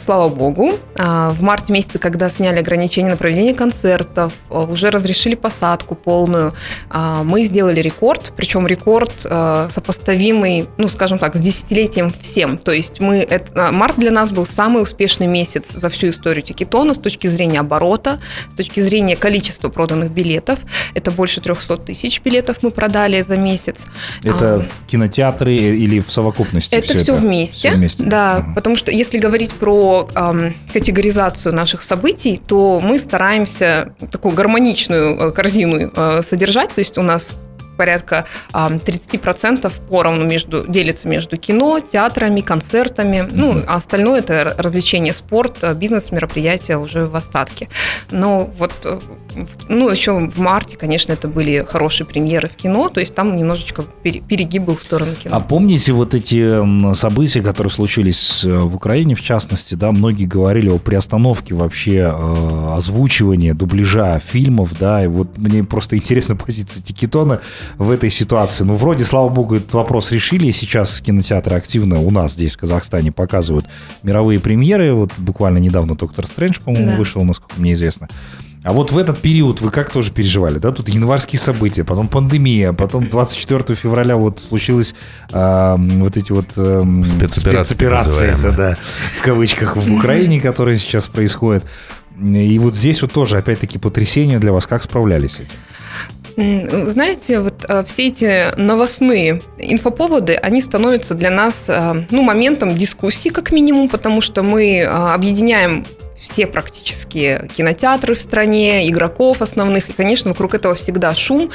слава 0.00 0.28
богу, 0.28 0.78
в 0.96 1.42
марте 1.42 1.72
месяце, 1.72 1.98
когда 1.98 2.30
сняли 2.30 2.58
ограничения 2.58 2.87
ограничения 2.88 3.10
на 3.10 3.16
проведение 3.16 3.54
концертов, 3.54 4.32
э, 4.50 4.66
уже 4.70 4.90
разрешили 4.90 5.34
посадку 5.34 5.94
полную. 5.94 6.54
А, 6.90 7.22
мы 7.22 7.44
сделали 7.44 7.80
рекорд, 7.80 8.32
причем 8.36 8.66
рекорд 8.66 9.12
э, 9.24 9.68
сопоставимый, 9.70 10.66
ну, 10.78 10.88
скажем 10.88 11.18
так, 11.18 11.36
с 11.36 11.40
десятилетием 11.40 12.12
всем. 12.20 12.56
То 12.56 12.72
есть 12.72 13.00
мы, 13.00 13.18
это, 13.18 13.68
а, 13.68 13.72
март 13.72 13.98
для 13.98 14.10
нас 14.10 14.30
был 14.30 14.46
самый 14.46 14.82
успешный 14.82 15.26
месяц 15.26 15.72
за 15.74 15.88
всю 15.90 16.08
историю 16.08 16.42
Тикетона 16.42 16.94
с 16.94 16.98
точки 16.98 17.26
зрения 17.26 17.60
оборота, 17.60 18.18
с 18.52 18.56
точки 18.56 18.80
зрения 18.80 19.16
количества 19.16 19.68
проданных 19.68 20.10
билетов. 20.10 20.58
Это 20.94 21.10
больше 21.10 21.40
300 21.40 21.76
тысяч 21.78 22.20
билетов 22.24 22.58
мы 22.62 22.70
продали 22.70 23.20
за 23.22 23.36
месяц. 23.36 23.84
Это 24.22 24.54
а, 24.54 24.60
в 24.60 24.90
кинотеатры 24.90 25.54
или 25.54 26.00
в 26.00 26.10
совокупности? 26.10 26.74
Это 26.74 26.86
все, 26.86 26.98
все 26.98 27.14
это? 27.14 27.22
вместе, 27.22 27.68
все 27.68 27.72
вместе, 27.72 28.04
да, 28.04 28.36
ага. 28.36 28.52
потому 28.54 28.76
что 28.76 28.90
если 28.90 29.18
говорить 29.18 29.52
про 29.54 30.08
эм, 30.14 30.54
категоризацию 30.72 31.54
наших 31.54 31.82
событий, 31.82 32.40
то 32.46 32.67
мы 32.80 32.98
стараемся 32.98 33.94
такую 34.12 34.34
гармоничную 34.34 35.16
э, 35.16 35.32
корзину 35.32 35.90
э, 35.94 36.22
содержать. 36.22 36.74
То 36.74 36.80
есть 36.80 36.98
у 36.98 37.02
нас 37.02 37.34
порядка 37.78 38.26
30% 38.52 39.72
поровну 39.88 40.26
между, 40.26 40.66
делится 40.66 41.08
между 41.08 41.36
кино, 41.38 41.80
театрами, 41.80 42.42
концертами. 42.42 43.18
Mm-hmm. 43.18 43.32
Ну, 43.32 43.62
а 43.66 43.76
остальное 43.76 44.18
это 44.18 44.54
развлечение, 44.58 45.14
спорт, 45.14 45.58
э, 45.62 45.74
бизнес-мероприятия 45.74 46.76
уже 46.76 47.06
в 47.06 47.16
остатке. 47.16 47.68
Но 48.10 48.50
вот 48.58 48.72
ну, 49.68 49.88
еще 49.88 50.18
в 50.18 50.38
марте, 50.38 50.76
конечно, 50.76 51.12
это 51.12 51.28
были 51.28 51.64
хорошие 51.68 52.06
премьеры 52.06 52.48
в 52.48 52.56
кино, 52.56 52.88
то 52.88 53.00
есть 53.00 53.14
там 53.14 53.36
немножечко 53.36 53.84
перегиб 54.02 54.62
был 54.64 54.76
в 54.76 54.80
сторону 54.80 55.12
кино. 55.14 55.36
А 55.36 55.40
помните 55.40 55.92
вот 55.92 56.14
эти 56.14 56.94
события, 56.94 57.40
которые 57.40 57.70
случились 57.70 58.44
э, 58.44 58.58
в 58.58 58.74
Украине, 58.74 59.14
в 59.14 59.22
частности, 59.22 59.74
да, 59.74 59.92
многие 59.92 60.26
говорили 60.26 60.68
о 60.68 60.78
приостановке 60.78 61.54
вообще 61.54 62.12
э, 62.12 62.74
озвучивания, 62.76 63.54
дубляжа 63.54 64.18
фильмов, 64.18 64.76
да, 64.78 65.04
и 65.04 65.06
вот 65.06 65.36
мне 65.38 65.62
просто 65.64 65.96
интересна 65.96 66.36
позиция 66.46 66.82
Тикетона 66.82 67.40
в 67.76 67.90
этой 67.90 68.10
ситуации. 68.10 68.64
Ну, 68.64 68.74
вроде, 68.74 69.04
слава 69.04 69.28
богу, 69.28 69.56
этот 69.56 69.72
вопрос 69.74 70.12
решили, 70.12 70.46
и 70.46 70.52
сейчас 70.52 71.00
кинотеатры 71.00 71.56
активно 71.56 72.00
у 72.00 72.10
нас 72.10 72.32
здесь, 72.32 72.54
в 72.54 72.58
Казахстане, 72.58 73.12
показывают 73.12 73.66
мировые 74.02 74.40
премьеры, 74.40 74.92
вот 74.94 75.12
буквально 75.18 75.58
недавно 75.58 75.96
«Доктор 75.96 76.26
Стрэндж», 76.26 76.60
по-моему, 76.64 76.92
да. 76.92 76.96
вышел, 76.96 77.22
насколько 77.24 77.60
мне 77.60 77.72
известно. 77.74 78.08
А 78.64 78.72
вот 78.72 78.90
в 78.90 78.98
этот 78.98 79.18
период 79.18 79.60
вы 79.60 79.70
как 79.70 79.90
тоже 79.90 80.10
переживали, 80.10 80.58
да? 80.58 80.72
Тут 80.72 80.88
январские 80.88 81.38
события, 81.38 81.84
потом 81.84 82.08
пандемия, 82.08 82.72
потом 82.72 83.08
24 83.08 83.76
февраля 83.76 84.16
вот 84.16 84.40
случилось 84.40 84.94
э, 85.32 85.76
вот 85.78 86.16
эти 86.16 86.32
вот 86.32 86.46
э, 86.56 87.02
спецоперации, 87.04 87.74
спецоперации 87.74 88.36
да, 88.42 88.50
да, 88.50 88.78
в 89.16 89.22
кавычках 89.22 89.76
в 89.76 89.94
Украине, 89.94 90.40
которые 90.40 90.78
сейчас 90.78 91.06
происходят. 91.06 91.64
И 92.20 92.58
вот 92.58 92.74
здесь 92.74 93.00
вот 93.00 93.12
тоже 93.12 93.38
опять-таки 93.38 93.78
потрясение 93.78 94.40
для 94.40 94.52
вас. 94.52 94.66
Как 94.66 94.82
справлялись 94.82 95.32
с 95.32 95.40
этим? 95.40 95.56
Знаете, 96.38 97.40
вот 97.40 97.64
э, 97.68 97.82
все 97.84 98.06
эти 98.06 98.56
новостные 98.56 99.42
инфоповоды, 99.56 100.34
они 100.34 100.60
становятся 100.60 101.14
для 101.14 101.30
нас 101.30 101.64
э, 101.68 102.04
ну, 102.10 102.22
моментом 102.22 102.76
дискуссии, 102.76 103.30
как 103.30 103.50
минимум, 103.50 103.88
потому 103.88 104.20
что 104.20 104.44
мы 104.44 104.76
э, 104.76 104.86
объединяем 104.86 105.84
все 106.20 106.46
практически 106.46 107.48
кинотеатры 107.56 108.14
в 108.14 108.20
стране, 108.20 108.88
игроков 108.88 109.42
основных, 109.42 109.88
и, 109.88 109.92
конечно, 109.92 110.30
вокруг 110.30 110.54
этого 110.54 110.74
всегда 110.74 111.14
шум. 111.14 111.50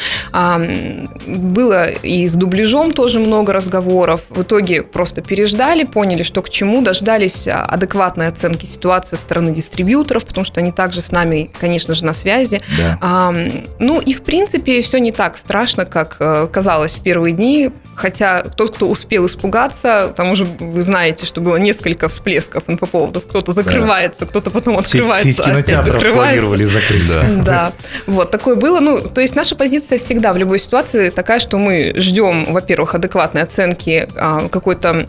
Было 1.27 1.89
и 1.89 2.27
с 2.27 2.33
дубляжом 2.33 2.91
тоже 2.91 3.19
много 3.19 3.53
разговоров. 3.53 4.21
В 4.29 4.43
итоге 4.43 4.83
просто 4.83 5.21
переждали, 5.21 5.83
поняли, 5.83 6.23
что 6.23 6.41
к 6.41 6.49
чему, 6.49 6.81
дождались 6.81 7.47
адекватной 7.47 8.27
оценки 8.27 8.65
ситуации 8.65 9.15
со 9.15 9.21
стороны 9.21 9.51
дистрибьюторов, 9.53 10.25
потому 10.25 10.45
что 10.45 10.59
они 10.59 10.71
также 10.71 11.01
с 11.01 11.11
нами, 11.11 11.51
конечно 11.59 11.93
же, 11.93 12.05
на 12.05 12.13
связи. 12.13 12.61
Да. 12.77 13.33
Ну 13.79 13.99
и, 13.99 14.13
в 14.13 14.23
принципе, 14.23 14.81
все 14.81 14.99
не 14.99 15.11
так 15.11 15.37
страшно, 15.37 15.85
как 15.85 16.17
э, 16.19 16.47
казалось 16.51 16.95
в 16.95 17.03
первые 17.03 17.33
дни, 17.33 17.71
хотя 17.95 18.41
тот, 18.43 18.75
кто 18.75 18.87
успел 18.87 19.25
испугаться, 19.25 20.13
там 20.15 20.31
уже 20.31 20.45
вы 20.45 20.81
знаете, 20.81 21.25
что 21.25 21.41
было 21.41 21.57
несколько 21.57 22.09
всплесков 22.09 22.63
инфоповодов, 22.67 23.25
кто-то 23.27 23.51
закрывается, 23.51 24.21
да. 24.21 24.25
кто-то 24.27 24.49
потом 24.53 24.77
открывается. 24.77 25.23
Сеть, 25.23 25.35
сеть 25.37 25.45
кинотеатров 25.45 26.13
планировали 26.13 26.65
закрыть. 26.65 27.11
Да. 27.13 27.23
да. 27.43 27.73
Вот, 28.07 28.31
такое 28.31 28.55
было. 28.55 28.79
Ну, 28.79 29.01
то 29.01 29.21
есть 29.21 29.35
наша 29.35 29.55
позиция 29.55 29.97
всегда 29.97 30.33
в 30.33 30.37
любой 30.37 30.59
ситуации 30.59 31.09
такая, 31.09 31.39
что 31.39 31.57
мы 31.57 31.93
ждем, 31.95 32.53
во-первых, 32.53 32.95
адекватной 32.95 33.41
оценки 33.41 34.07
а, 34.15 34.47
какой-то 34.49 35.07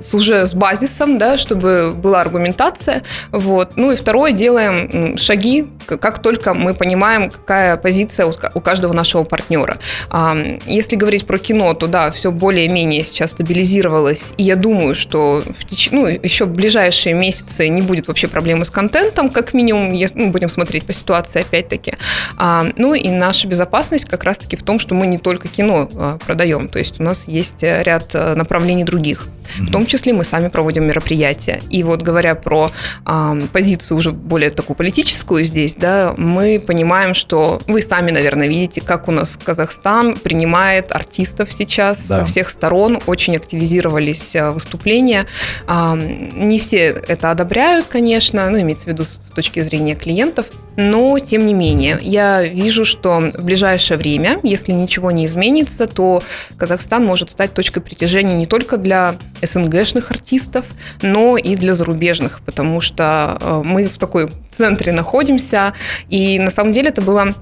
с, 0.00 0.14
уже 0.14 0.46
с 0.46 0.54
базисом, 0.54 1.18
да, 1.18 1.38
чтобы 1.38 1.92
была 1.94 2.20
аргументация. 2.20 3.02
Вот. 3.30 3.72
Ну 3.76 3.92
и 3.92 3.96
второе, 3.96 4.32
делаем 4.32 5.16
шаги, 5.16 5.66
как 5.86 6.20
только 6.20 6.54
мы 6.54 6.74
понимаем, 6.74 7.30
какая 7.30 7.76
позиция 7.76 8.26
у 8.26 8.60
каждого 8.60 8.92
нашего 8.92 9.24
партнера. 9.24 9.78
А, 10.10 10.36
если 10.66 10.96
говорить 10.96 11.26
про 11.26 11.38
кино, 11.38 11.74
то 11.74 11.86
да, 11.86 12.10
все 12.10 12.30
более-менее 12.30 13.04
сейчас 13.04 13.32
стабилизировалось. 13.32 14.34
И 14.36 14.42
я 14.42 14.56
думаю, 14.56 14.94
что 14.94 15.42
в 15.58 15.64
теч... 15.66 15.90
ну, 15.92 16.06
еще 16.06 16.44
в 16.44 16.50
ближайшие 16.50 17.14
месяцы 17.14 17.68
не 17.68 17.82
будет 17.82 18.08
вообще 18.08 18.28
проблемы 18.28 18.63
с 18.64 18.70
контентом, 18.70 19.28
как 19.28 19.54
минимум, 19.54 19.92
если, 19.92 20.18
ну, 20.18 20.30
будем 20.30 20.48
смотреть 20.48 20.84
по 20.84 20.92
ситуации 20.92 21.40
опять-таки. 21.42 21.94
А, 22.36 22.66
ну 22.76 22.94
и 22.94 23.08
наша 23.08 23.48
безопасность 23.48 24.04
как 24.06 24.24
раз-таки 24.24 24.56
в 24.56 24.62
том, 24.62 24.78
что 24.78 24.94
мы 24.94 25.06
не 25.06 25.18
только 25.18 25.48
кино 25.48 25.88
а, 25.94 26.18
продаем, 26.18 26.68
то 26.68 26.78
есть 26.78 27.00
у 27.00 27.02
нас 27.02 27.28
есть 27.28 27.62
ряд 27.62 28.10
а, 28.14 28.34
направлений 28.34 28.84
других. 28.84 29.26
Mm-hmm. 29.44 29.66
В 29.66 29.70
том 29.70 29.86
числе 29.86 30.12
мы 30.12 30.24
сами 30.24 30.48
проводим 30.48 30.84
мероприятия. 30.84 31.60
И 31.70 31.82
вот 31.82 32.02
говоря 32.02 32.34
про 32.34 32.70
а, 33.04 33.36
позицию 33.52 33.98
уже 33.98 34.10
более 34.10 34.50
такую 34.50 34.76
политическую 34.76 35.44
здесь, 35.44 35.74
да, 35.74 36.14
мы 36.16 36.62
понимаем, 36.64 37.14
что 37.14 37.60
вы 37.66 37.82
сами, 37.82 38.10
наверное, 38.10 38.48
видите, 38.48 38.80
как 38.80 39.08
у 39.08 39.10
нас 39.10 39.38
Казахстан 39.42 40.16
принимает 40.16 40.92
артистов 40.92 41.52
сейчас 41.52 42.06
да. 42.06 42.20
со 42.20 42.24
всех 42.24 42.50
сторон, 42.50 43.00
очень 43.06 43.36
активизировались 43.36 44.34
а, 44.36 44.52
выступления. 44.52 45.26
А, 45.66 45.96
не 45.96 46.58
все 46.58 47.02
это 47.06 47.30
одобряют, 47.30 47.86
конечно, 47.86 48.50
ну, 48.54 48.60
имеется 48.60 48.84
в 48.84 48.86
виду 48.86 49.04
с 49.04 49.32
точки 49.34 49.60
зрения 49.60 49.96
клиентов, 49.96 50.46
но, 50.76 51.18
тем 51.18 51.44
не 51.44 51.54
менее, 51.54 51.98
я 52.00 52.42
вижу, 52.42 52.84
что 52.84 53.32
в 53.34 53.42
ближайшее 53.42 53.98
время, 53.98 54.38
если 54.44 54.70
ничего 54.70 55.10
не 55.10 55.26
изменится, 55.26 55.88
то 55.88 56.22
Казахстан 56.56 57.04
может 57.04 57.30
стать 57.30 57.52
точкой 57.52 57.80
притяжения 57.80 58.34
не 58.34 58.46
только 58.46 58.76
для 58.76 59.16
СНГшных 59.42 60.10
артистов, 60.12 60.66
но 61.02 61.36
и 61.36 61.56
для 61.56 61.74
зарубежных, 61.74 62.42
потому 62.44 62.80
что 62.80 63.38
э, 63.40 63.62
мы 63.64 63.88
в 63.88 63.98
такой 63.98 64.30
центре 64.50 64.92
находимся, 64.92 65.74
и 66.08 66.38
на 66.38 66.50
самом 66.50 66.72
деле 66.72 66.90
это 66.90 67.02
было 67.02 67.34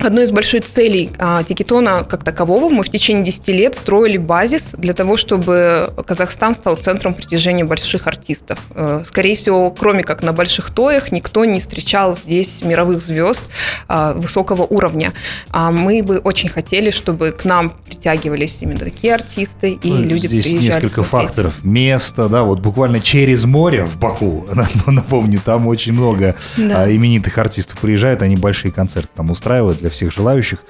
Одной 0.00 0.24
из 0.24 0.30
больших 0.30 0.64
целей 0.64 1.10
а, 1.18 1.42
Тикетона 1.42 2.04
как 2.08 2.24
такового 2.24 2.70
мы 2.70 2.82
в 2.82 2.88
течение 2.88 3.22
10 3.24 3.48
лет 3.48 3.74
строили 3.74 4.16
базис 4.16 4.70
для 4.72 4.94
того, 4.94 5.18
чтобы 5.18 5.90
Казахстан 6.06 6.54
стал 6.54 6.76
центром 6.76 7.12
притяжения 7.12 7.64
больших 7.64 8.06
артистов. 8.06 8.58
Э, 8.74 9.02
скорее 9.04 9.36
всего, 9.36 9.70
кроме 9.70 10.02
как 10.02 10.22
на 10.22 10.32
больших 10.32 10.70
тоях, 10.70 11.12
никто 11.12 11.44
не 11.44 11.60
встречал 11.60 12.16
здесь 12.16 12.62
мировых 12.62 13.02
звезд 13.02 13.44
а, 13.88 14.14
высокого 14.14 14.62
уровня. 14.62 15.12
А 15.50 15.70
мы 15.70 16.02
бы 16.02 16.16
очень 16.18 16.48
хотели, 16.48 16.90
чтобы 16.90 17.32
к 17.32 17.44
нам 17.44 17.70
притягивались 17.86 18.58
именно 18.62 18.80
такие 18.80 19.14
артисты, 19.14 19.72
и 19.72 19.92
ну, 19.92 20.02
люди 20.02 20.28
здесь 20.28 20.44
приезжали 20.44 20.64
несколько 20.64 21.02
смотреть. 21.02 21.10
факторов. 21.10 21.62
Место, 21.62 22.28
да, 22.30 22.42
вот 22.42 22.60
буквально 22.60 23.00
через 23.00 23.44
море 23.44 23.84
в 23.84 23.98
Баку, 23.98 24.48
напомню, 24.86 25.42
там 25.44 25.66
очень 25.66 25.92
много 25.92 26.36
да. 26.56 26.84
А, 26.84 26.90
именитых 26.90 27.36
артистов 27.36 27.78
приезжают, 27.80 28.22
они 28.22 28.36
большие 28.36 28.72
концерты 28.72 29.10
там 29.14 29.30
устраивают 29.30 29.78
для 29.78 29.89
всех 29.90 30.12
желающих. 30.12 30.60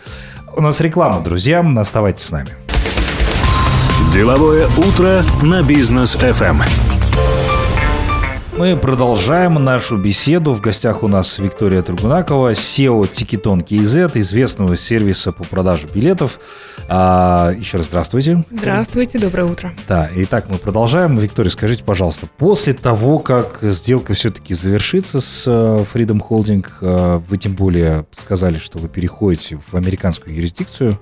У 0.56 0.60
нас 0.60 0.80
реклама, 0.80 1.20
друзья. 1.20 1.64
Оставайтесь 1.78 2.24
с 2.24 2.30
нами. 2.30 2.50
Деловое 4.12 4.66
утро 4.76 5.22
на 5.42 5.62
бизнес 5.62 6.16
FM. 6.16 6.62
Мы 8.58 8.76
продолжаем 8.76 9.54
нашу 9.54 9.96
беседу. 9.96 10.52
В 10.52 10.60
гостях 10.60 11.02
у 11.02 11.08
нас 11.08 11.38
Виктория 11.38 11.80
Тургунакова, 11.82 12.52
SEO 12.52 13.08
Тикетон 13.10 13.60
KZ, 13.60 14.18
известного 14.18 14.76
сервиса 14.76 15.32
по 15.32 15.44
продаже 15.44 15.86
билетов. 15.94 16.40
А, 16.92 17.52
еще 17.56 17.76
раз 17.76 17.86
здравствуйте. 17.86 18.44
Здравствуйте, 18.50 19.20
доброе 19.20 19.44
утро. 19.44 19.72
Да, 19.86 20.10
итак, 20.16 20.46
мы 20.48 20.58
продолжаем. 20.58 21.16
Виктория, 21.16 21.48
скажите, 21.48 21.84
пожалуйста, 21.84 22.26
после 22.36 22.72
того, 22.72 23.20
как 23.20 23.60
сделка 23.62 24.12
все-таки 24.14 24.54
завершится 24.54 25.20
с 25.20 25.44
э, 25.46 25.84
Freedom 25.94 26.20
Holding, 26.28 26.66
э, 26.80 27.20
вы 27.28 27.36
тем 27.36 27.54
более 27.54 28.06
сказали, 28.18 28.58
что 28.58 28.80
вы 28.80 28.88
переходите 28.88 29.60
в 29.64 29.76
американскую 29.76 30.34
юрисдикцию, 30.34 30.98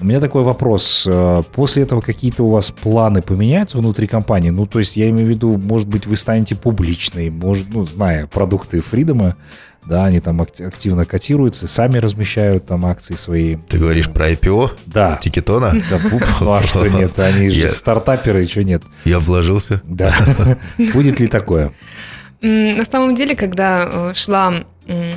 у 0.00 0.06
меня 0.06 0.20
такой 0.20 0.42
вопрос. 0.42 1.06
Э, 1.06 1.42
после 1.54 1.82
этого 1.82 2.00
какие-то 2.00 2.44
у 2.44 2.50
вас 2.50 2.70
планы 2.70 3.20
поменяются 3.20 3.76
внутри 3.76 4.06
компании? 4.06 4.48
Ну, 4.48 4.64
то 4.64 4.78
есть 4.78 4.96
я 4.96 5.10
имею 5.10 5.26
в 5.26 5.30
виду, 5.30 5.58
может 5.58 5.86
быть, 5.86 6.06
вы 6.06 6.16
станете 6.16 6.56
публичной, 6.56 7.28
может, 7.28 7.66
ну, 7.74 7.84
зная 7.84 8.26
продукты 8.26 8.80
Фридома, 8.80 9.36
да, 9.86 10.06
они 10.06 10.20
там 10.20 10.40
активно 10.40 11.04
котируются, 11.04 11.66
сами 11.66 11.98
размещают 11.98 12.66
там 12.66 12.86
акции 12.86 13.16
свои. 13.16 13.56
Ты 13.68 13.78
говоришь 13.78 14.08
про 14.08 14.30
IPO? 14.30 14.72
Да. 14.86 15.18
Тикетона? 15.22 15.74
Да, 15.90 16.00
ну 16.40 16.52
а 16.52 16.62
что 16.62 16.88
нет, 16.88 17.18
они 17.18 17.50
же 17.50 17.68
стартаперы, 17.68 18.46
что 18.46 18.64
нет. 18.64 18.82
Я 19.04 19.18
вложился. 19.18 19.82
Да. 19.84 20.14
Будет 20.94 21.20
ли 21.20 21.26
такое? 21.26 21.72
На 22.40 22.84
самом 22.84 23.14
деле, 23.14 23.36
когда 23.36 23.88
э, 24.10 24.12
шла 24.14 24.54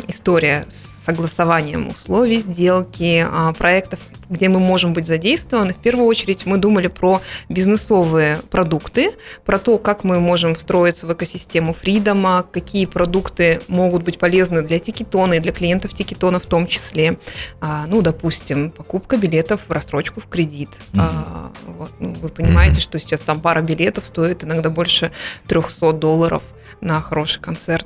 история 0.07 0.65
с 0.69 1.05
согласованием 1.05 1.89
условий 1.89 2.39
сделки, 2.39 3.25
а, 3.29 3.53
проектов 3.53 3.99
где 4.29 4.49
мы 4.49 4.59
можем 4.59 4.93
быть 4.93 5.05
задействованы, 5.05 5.73
в 5.73 5.77
первую 5.77 6.05
очередь 6.05 6.45
мы 6.45 6.57
думали 6.57 6.87
про 6.87 7.21
бизнесовые 7.49 8.39
продукты, 8.49 9.11
про 9.45 9.59
то, 9.59 9.77
как 9.77 10.03
мы 10.03 10.19
можем 10.19 10.55
встроиться 10.55 11.07
в 11.07 11.13
экосистему 11.13 11.73
Фридома, 11.73 12.45
какие 12.51 12.85
продукты 12.85 13.61
могут 13.67 14.03
быть 14.03 14.19
полезны 14.19 14.61
для 14.61 14.79
Тикетона 14.79 15.35
и 15.35 15.39
для 15.39 15.51
клиентов 15.51 15.93
Тикетона 15.93 16.39
в 16.39 16.45
том 16.45 16.67
числе. 16.67 17.17
А, 17.61 17.85
ну, 17.87 18.01
допустим, 18.01 18.71
покупка 18.71 19.17
билетов 19.17 19.61
в 19.67 19.71
рассрочку 19.71 20.19
в 20.19 20.27
кредит. 20.27 20.69
Mm-hmm. 20.69 20.99
А, 20.99 21.51
вот, 21.65 21.91
ну, 21.99 22.13
вы 22.13 22.29
понимаете, 22.29 22.77
mm-hmm. 22.77 22.83
что 22.83 22.99
сейчас 22.99 23.21
там 23.21 23.41
пара 23.41 23.61
билетов 23.61 24.05
стоит 24.05 24.43
иногда 24.43 24.69
больше 24.69 25.11
300 25.47 25.93
долларов 25.93 26.43
на 26.81 27.01
хороший 27.01 27.41
концерт. 27.41 27.85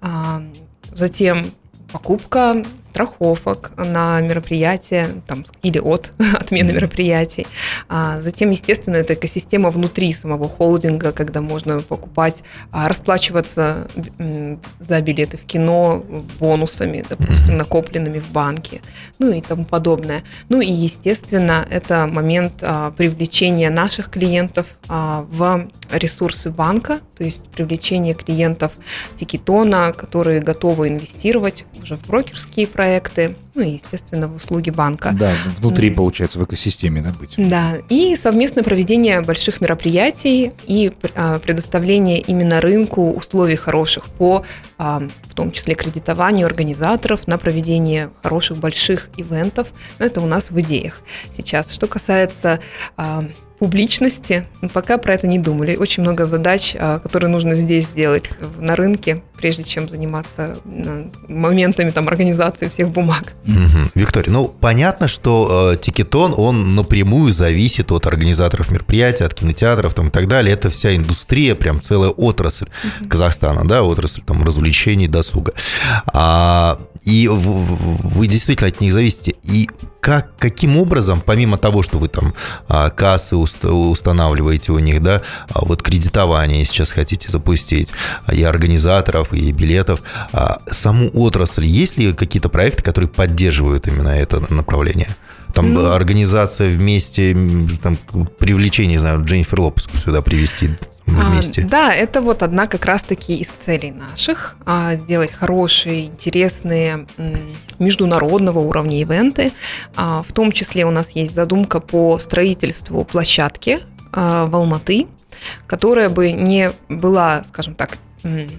А, 0.00 0.42
затем 0.94 1.52
покупка 1.92 2.64
страховок 2.96 3.72
на 3.76 4.22
мероприятия 4.22 5.10
там, 5.26 5.44
или 5.62 5.78
от 5.78 6.12
отмены 6.34 6.72
мероприятий. 6.72 7.46
А 7.88 8.22
затем, 8.22 8.50
естественно, 8.50 8.96
это 8.96 9.12
экосистема 9.12 9.70
внутри 9.70 10.14
самого 10.14 10.48
холдинга, 10.48 11.12
когда 11.12 11.42
можно 11.42 11.82
покупать, 11.82 12.42
а, 12.72 12.88
расплачиваться 12.88 13.88
за 14.80 15.00
билеты 15.02 15.36
в 15.36 15.44
кино 15.44 16.02
бонусами, 16.40 17.04
допустим, 17.06 17.58
накопленными 17.58 18.18
в 18.18 18.30
банке, 18.30 18.80
ну 19.18 19.30
и 19.30 19.42
тому 19.42 19.66
подобное. 19.66 20.22
Ну 20.48 20.62
и, 20.62 20.72
естественно, 20.72 21.66
это 21.70 22.08
момент 22.10 22.54
а, 22.62 22.92
привлечения 22.92 23.68
наших 23.68 24.10
клиентов 24.10 24.66
а, 24.88 25.26
в 25.30 25.68
ресурсы 25.90 26.50
банка, 26.50 27.00
то 27.16 27.24
есть 27.24 27.44
привлечение 27.44 28.14
клиентов 28.14 28.72
Тикетона, 29.16 29.92
которые 29.92 30.40
готовы 30.40 30.88
инвестировать 30.88 31.66
уже 31.82 31.96
в 31.96 32.06
брокерские 32.06 32.66
проекты, 32.66 32.85
проекты, 32.86 33.34
ну 33.54 33.62
и, 33.62 33.70
естественно, 33.70 34.28
в 34.28 34.36
услуги 34.36 34.70
банка. 34.70 35.10
Да, 35.18 35.32
внутри, 35.58 35.90
получается, 35.90 36.38
в 36.38 36.44
экосистеме 36.44 37.02
да, 37.02 37.12
быть. 37.12 37.34
Да, 37.36 37.72
и 37.88 38.14
совместное 38.16 38.62
проведение 38.62 39.20
больших 39.22 39.60
мероприятий 39.60 40.52
и 40.66 40.92
а, 41.16 41.40
предоставление 41.40 42.20
именно 42.20 42.60
рынку 42.60 43.10
условий 43.10 43.56
хороших 43.56 44.04
по, 44.04 44.44
а, 44.78 45.02
в 45.24 45.34
том 45.34 45.50
числе, 45.50 45.74
кредитованию 45.74 46.46
организаторов 46.46 47.26
на 47.26 47.38
проведение 47.38 48.10
хороших 48.22 48.58
больших 48.58 49.10
ивентов. 49.16 49.72
Но 49.98 50.06
это 50.06 50.20
у 50.20 50.26
нас 50.26 50.52
в 50.52 50.60
идеях 50.60 51.00
сейчас. 51.36 51.72
Что 51.72 51.88
касается 51.88 52.60
а, 52.96 53.24
публичности. 53.58 54.46
Но 54.60 54.68
пока 54.68 54.98
про 54.98 55.14
это 55.14 55.26
не 55.26 55.38
думали. 55.38 55.76
Очень 55.76 56.02
много 56.02 56.26
задач, 56.26 56.76
а, 56.78 56.98
которые 56.98 57.30
нужно 57.30 57.54
здесь 57.54 57.86
сделать 57.86 58.30
на 58.58 58.76
рынке, 58.76 59.22
прежде 59.38 59.62
чем 59.64 59.88
заниматься 59.88 60.56
моментами 61.28 61.90
там, 61.90 62.08
организации 62.08 62.68
всех 62.68 62.90
бумаг. 62.90 63.34
Угу. 63.46 63.90
Виктория, 63.94 64.32
ну 64.32 64.48
понятно, 64.48 65.08
что 65.08 65.72
э, 65.74 65.76
Тикетон, 65.76 66.34
он 66.36 66.74
напрямую 66.74 67.32
зависит 67.32 67.92
от 67.92 68.06
организаторов 68.06 68.70
мероприятий, 68.70 69.24
от 69.24 69.34
кинотеатров 69.34 69.94
там, 69.94 70.08
и 70.08 70.10
так 70.10 70.28
далее. 70.28 70.54
Это 70.54 70.70
вся 70.70 70.94
индустрия, 70.94 71.54
прям 71.54 71.80
целая 71.80 72.10
отрасль 72.10 72.66
угу. 72.66 73.08
Казахстана, 73.08 73.66
да, 73.66 73.82
отрасль 73.82 74.22
там 74.26 74.44
развлечений, 74.44 75.08
досуга. 75.08 75.52
А, 76.06 76.78
и 77.04 77.28
вы 77.28 78.26
действительно 78.26 78.68
от 78.68 78.80
них 78.80 78.92
зависите. 78.92 79.34
И 79.44 79.68
как, 80.06 80.36
каким 80.38 80.76
образом, 80.76 81.20
помимо 81.20 81.58
того, 81.58 81.82
что 81.82 81.98
вы 81.98 82.06
там 82.06 82.32
а, 82.68 82.90
кассы 82.90 83.34
устанавливаете 83.36 84.70
у 84.70 84.78
них, 84.78 85.02
да, 85.02 85.22
а 85.48 85.64
вот 85.64 85.82
кредитование 85.82 86.64
сейчас 86.64 86.92
хотите 86.92 87.28
запустить, 87.28 87.92
и 88.32 88.40
организаторов, 88.44 89.32
и 89.32 89.50
билетов, 89.50 90.02
а 90.32 90.60
саму 90.70 91.10
отрасль, 91.12 91.66
есть 91.66 91.98
ли 91.98 92.12
какие-то 92.12 92.48
проекты, 92.48 92.84
которые 92.84 93.08
поддерживают 93.08 93.88
именно 93.88 94.10
это 94.10 94.40
направление? 94.54 95.16
Там 95.52 95.74
ну, 95.74 95.90
организация 95.90 96.68
вместе, 96.68 97.36
там, 97.82 97.98
привлечение, 98.38 98.92
не 98.92 98.98
знаю, 98.98 99.24
Дженнифер 99.24 99.60
Лопес 99.60 99.88
сюда 100.04 100.22
привести 100.22 100.70
вместе. 101.06 101.62
А, 101.62 101.68
да, 101.68 101.94
это 101.94 102.20
вот 102.20 102.42
одна 102.42 102.66
как 102.66 102.84
раз-таки 102.84 103.36
из 103.36 103.48
целей 103.48 103.90
наших. 103.90 104.56
А, 104.64 104.94
сделать 104.94 105.32
хорошие, 105.32 106.06
интересные 106.06 107.06
международного 107.78 108.58
уровня 108.58 109.00
ивенты. 109.00 109.52
А, 109.94 110.22
в 110.22 110.32
том 110.32 110.52
числе 110.52 110.84
у 110.84 110.90
нас 110.90 111.12
есть 111.12 111.34
задумка 111.34 111.80
по 111.80 112.18
строительству 112.18 113.04
площадки 113.04 113.80
а, 114.12 114.46
в 114.46 114.56
Алматы, 114.56 115.06
которая 115.66 116.08
бы 116.08 116.32
не 116.32 116.72
была, 116.88 117.44
скажем 117.48 117.74
так, 117.74 117.98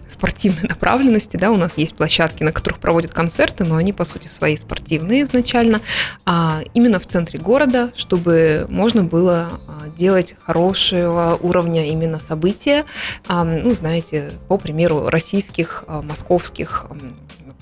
спортивной 0.09 0.63
направленности, 0.69 1.37
да, 1.37 1.51
у 1.51 1.57
нас 1.57 1.73
есть 1.77 1.95
площадки, 1.95 2.43
на 2.43 2.51
которых 2.51 2.79
проводят 2.79 3.13
концерты, 3.13 3.63
но 3.63 3.75
они, 3.75 3.93
по 3.93 4.05
сути, 4.05 4.27
свои 4.27 4.57
спортивные 4.57 5.23
изначально, 5.23 5.81
а 6.25 6.61
именно 6.73 6.99
в 6.99 7.07
центре 7.07 7.39
города, 7.39 7.91
чтобы 7.95 8.65
можно 8.69 9.03
было 9.03 9.49
а, 9.67 9.89
делать 9.97 10.35
хорошего 10.43 11.37
уровня 11.41 11.87
именно 11.87 12.19
события, 12.19 12.85
ну, 13.27 13.73
знаете, 13.73 14.31
по 14.47 14.57
примеру, 14.57 15.09
российских, 15.09 15.83
а, 15.87 16.01
московских 16.01 16.87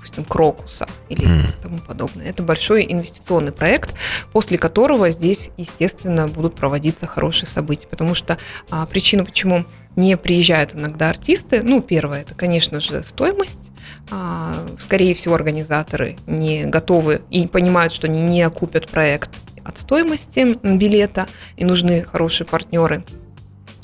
допустим, 0.06 0.24
Крокуса 0.26 0.88
или 1.10 1.26
mm. 1.26 1.62
тому 1.64 1.80
подобное. 1.80 2.28
Это 2.28 2.44
большой 2.44 2.86
инвестиционный 2.88 3.52
проект, 3.52 3.96
после 4.32 4.58
которого 4.58 5.10
здесь, 5.10 5.50
естественно, 5.58 6.28
будут 6.28 6.56
проводиться 6.56 7.08
хорошие 7.08 7.48
события. 7.48 7.88
Потому 7.88 8.14
что 8.14 8.38
а, 8.70 8.86
причина, 8.86 9.26
почему 9.26 9.66
не 9.96 10.18
приезжают 10.18 10.76
иногда 10.76 11.10
артисты. 11.10 11.62
Ну, 11.64 11.82
первое, 11.82 12.22
это, 12.22 12.36
конечно 12.36 12.80
же, 12.80 13.04
стоимость. 13.04 13.72
А, 14.12 14.66
скорее 14.78 15.16
всего, 15.16 15.36
организаторы 15.36 16.18
не 16.28 16.66
готовы 16.66 17.22
и 17.30 17.48
понимают, 17.48 17.94
что 17.94 18.08
они 18.08 18.22
не 18.22 18.42
окупят 18.42 18.88
проект 18.88 19.32
от 19.64 19.78
стоимости 19.78 20.58
билета, 20.64 21.28
и 21.58 21.66
нужны 21.66 22.04
хорошие 22.04 22.46
партнеры. 22.46 23.04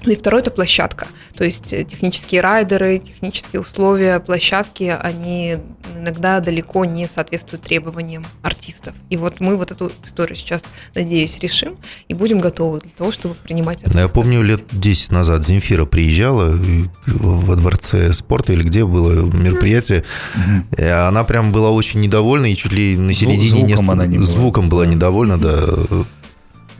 И 0.05 0.15
второе– 0.15 0.41
это 0.43 0.51
площадка. 0.51 1.07
То 1.35 1.43
есть 1.43 1.65
технические 1.65 2.41
райдеры, 2.41 2.97
технические 2.97 3.61
условия 3.61 4.19
площадки, 4.19 4.95
они 4.99 5.57
иногда 6.01 6.39
далеко 6.39 6.85
не 6.85 7.07
соответствуют 7.07 7.63
требованиям 7.63 8.25
артистов. 8.41 8.93
И 9.09 9.17
вот 9.17 9.39
мы 9.39 9.55
вот 9.57 9.71
эту 9.71 9.91
историю 10.03 10.35
сейчас, 10.35 10.65
надеюсь, 10.95 11.39
решим 11.39 11.77
и 12.07 12.13
будем 12.13 12.39
готовы 12.39 12.79
для 12.79 12.91
того, 12.91 13.11
чтобы 13.11 13.35
принимать 13.35 13.83
артистов. 13.83 14.01
Я 14.01 14.07
помню, 14.07 14.41
лет 14.41 14.63
10 14.71 15.11
назад 15.11 15.45
Земфира 15.45 15.85
приезжала 15.85 16.59
во 17.05 17.55
дворце 17.55 18.11
спорта 18.13 18.53
или 18.53 18.63
где 18.63 18.85
было 18.85 19.13
мероприятие, 19.25 20.03
и 20.77 20.83
она 20.83 21.23
прям 21.23 21.51
была 21.51 21.69
очень 21.69 21.99
недовольна 21.99 22.51
и 22.51 22.55
чуть 22.55 22.71
ли 22.71 22.97
на 22.97 23.13
середине... 23.13 23.49
Звуком 23.49 23.67
несколько... 23.67 23.91
она 23.91 24.07
не 24.07 24.17
была. 24.17 24.27
Звуком 24.27 24.69
была 24.69 24.85
недовольна, 24.85 25.37
да. 25.37 26.05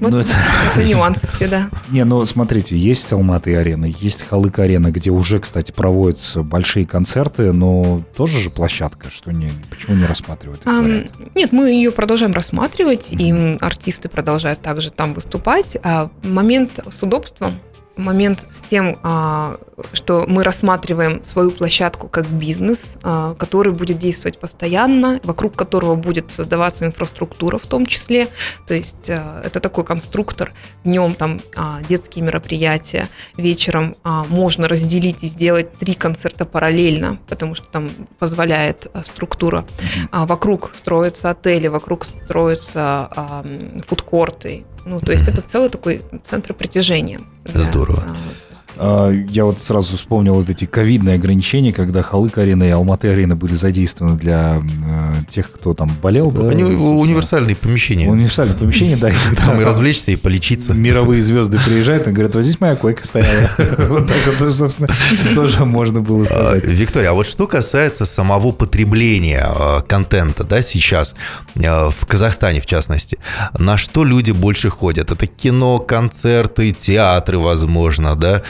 Вот 0.02 0.12
ну, 0.12 0.18
это... 0.18 0.30
это 0.76 0.84
нюансы 0.84 1.28
все, 1.28 1.48
да. 1.48 1.70
Не, 1.90 2.04
ну 2.06 2.26
смотрите, 2.26 2.76
есть 2.76 3.14
Алматы 3.14 3.56
арена, 3.56 3.86
есть 3.86 4.24
Халык 4.24 4.58
арена, 4.58 4.92
где 4.92 5.12
уже, 5.12 5.40
кстати, 5.40 5.72
проводятся 5.72 6.42
большие 6.42 6.88
концерты, 6.88 7.54
но 7.54 8.02
тоже 8.18 8.40
же 8.40 8.50
площадка, 8.50 9.12
что 9.12 9.32
не, 9.32 9.52
почему 9.70 9.96
не 9.96 10.06
рассматривают? 10.06 10.62
А, 10.66 10.84
нет, 11.36 11.52
мы 11.52 11.70
ее 11.70 11.92
продолжаем 11.92 12.34
рассматривать, 12.34 13.14
mm-hmm. 13.14 13.56
и 13.56 13.58
артисты 13.60 14.10
продолжают 14.10 14.62
также 14.64 14.90
там 14.90 15.14
выступать. 15.14 15.78
А 15.84 16.10
момент 16.24 16.80
с 16.90 17.04
удобством 17.04 17.54
момент 17.98 18.46
с 18.52 18.62
тем, 18.62 18.98
а, 19.04 19.58
что 19.94 20.26
мы 20.28 20.44
рассматриваем 20.44 21.24
свою 21.24 21.52
площадку 21.52 22.08
как 22.08 22.28
бизнес, 22.28 22.98
а, 23.04 23.36
который 23.36 23.74
будет 23.74 23.98
действовать 23.98 24.40
постоянно, 24.40 25.20
вокруг 25.24 25.56
которого 25.56 25.96
будет 25.96 26.32
создаваться 26.32 26.86
инфраструктура 26.86 27.58
в 27.58 27.66
том 27.66 27.86
числе. 27.86 28.28
То 28.66 28.74
есть 28.74 29.10
а, 29.10 29.42
это 29.44 29.60
такой 29.60 29.84
конструктор. 29.84 30.54
Днем 30.84 31.14
там 31.14 31.42
детские 31.88 32.24
мероприятия, 32.26 33.08
вечером 33.38 33.96
можно 34.04 34.68
разделить 34.68 35.24
и 35.24 35.28
сделать 35.28 35.72
три 35.74 35.94
концерта 35.94 36.46
параллельно, 36.46 37.20
потому 37.28 37.56
что 37.56 37.68
там 37.68 37.90
позволяет 38.20 38.88
структура. 39.04 39.66
Вокруг 40.12 40.72
строятся 40.74 41.32
отели, 41.32 41.68
вокруг 41.68 42.06
строятся 42.06 43.44
фудкорты, 43.88 44.66
ну, 44.86 45.00
то 45.00 45.12
есть 45.12 45.28
это 45.28 45.42
целый 45.42 45.70
такой 45.70 46.02
центр 46.24 46.54
притяжения. 46.54 47.20
Здорово. 47.46 48.04
Я 48.82 49.46
вот 49.46 49.62
сразу 49.62 49.96
вспомнил 49.96 50.36
вот 50.36 50.50
эти 50.50 50.66
ковидные 50.66 51.16
ограничения, 51.16 51.72
когда 51.72 52.02
Халык-арена 52.02 52.64
и 52.64 52.70
Алматы-арена 52.70 53.36
были 53.36 53.54
задействованы 53.54 54.18
для 54.18 54.58
э, 54.60 55.24
тех, 55.30 55.52
кто 55.52 55.74
там 55.74 55.92
болел. 56.02 56.32
Да, 56.32 56.50
Они 56.50 56.64
универсальные 56.64 57.56
помещения. 57.56 58.10
Универсальные 58.10 58.58
помещения, 58.58 58.98
да. 58.98 59.12
Там 59.38 59.62
и 59.62 59.64
развлечься, 59.64 60.12
и 60.12 60.16
полечиться. 60.16 60.74
Мировые 60.74 61.22
звезды 61.22 61.60
приезжают 61.64 62.08
и 62.08 62.12
говорят, 62.12 62.34
вот 62.34 62.44
здесь 62.44 62.60
моя 62.60 62.76
койка 62.76 63.06
стояла. 63.06 63.50
Вот 63.92 64.08
так 64.08 64.40
вот, 64.40 64.54
собственно, 64.54 64.90
тоже 65.36 65.66
можно 65.66 66.02
было 66.02 66.24
сказать. 66.26 66.64
Виктория, 66.64 67.12
а 67.12 67.14
вот 67.14 67.26
что 67.26 67.48
касается 67.48 68.06
самого 68.06 68.52
потребления 68.52 69.48
э, 69.48 69.82
контента, 69.88 70.44
да, 70.44 70.62
сейчас, 70.62 71.16
в 71.56 72.06
Казахстане 72.08 72.62
в 72.62 72.66
частности, 72.66 73.18
на 73.58 73.78
что 73.78 74.04
люди 74.04 74.32
больше 74.32 74.70
ходят? 74.70 75.12
Это 75.12 75.28
кино, 75.28 75.80
концерты, 75.80 76.72
театры, 76.72 77.38
возможно, 77.38 78.16
да? 78.16 78.44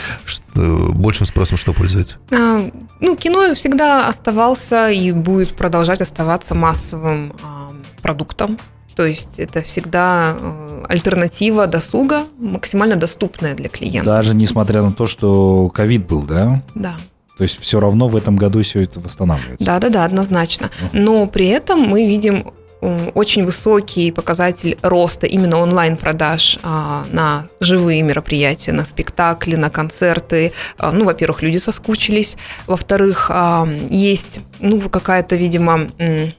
Большим 0.56 1.26
спросом 1.26 1.58
что 1.58 1.74
пользуется? 1.74 2.18
А, 2.32 2.70
ну, 3.00 3.16
кино 3.16 3.54
всегда 3.54 4.08
оставался 4.08 4.90
и 4.90 5.12
будет 5.12 5.56
продолжать 5.56 6.02
оставаться 6.02 6.56
массовым 6.56 7.34
а, 7.44 7.72
продуктом. 8.02 8.58
То 8.96 9.06
есть 9.06 9.40
это 9.40 9.62
всегда 9.62 10.36
а, 10.40 10.86
альтернатива 10.90 11.68
досуга, 11.68 12.26
максимально 12.38 12.96
доступная 12.96 13.56
для 13.56 13.70
клиента. 13.70 14.16
Даже 14.16 14.36
несмотря 14.36 14.82
на 14.82 14.92
то, 14.92 15.08
что 15.08 15.70
ковид 15.70 16.08
был, 16.08 16.24
да? 16.24 16.64
Да. 16.76 16.98
То 17.38 17.44
есть 17.44 17.60
все 17.60 17.80
равно 17.80 18.08
в 18.08 18.16
этом 18.16 18.36
году 18.36 18.62
все 18.62 18.82
это 18.82 19.00
восстанавливается. 19.00 19.66
Да, 19.66 19.80
да, 19.80 19.90
да, 19.90 20.06
однозначно. 20.06 20.70
Но 20.92 21.26
при 21.26 21.48
этом 21.48 21.82
мы 21.82 22.06
видим 22.06 22.52
очень 22.82 23.46
высокий 23.46 24.12
показатель 24.12 24.78
роста 24.82 25.28
именно 25.28 25.60
онлайн-продаж 25.60 26.60
а, 26.64 27.06
на 27.12 27.46
живые 27.60 28.02
мероприятия, 28.02 28.72
на 28.72 28.86
спектакли, 28.86 29.56
на 29.56 29.70
концерты. 29.70 30.52
А, 30.78 30.92
ну, 30.92 31.06
во-первых, 31.06 31.44
люди 31.44 31.58
соскучились. 31.58 32.38
Во-вторых, 32.68 33.28
а, 33.30 33.68
есть 33.90 34.40
ну, 34.62 34.90
какая-то, 34.90 35.36
видимо, 35.36 35.90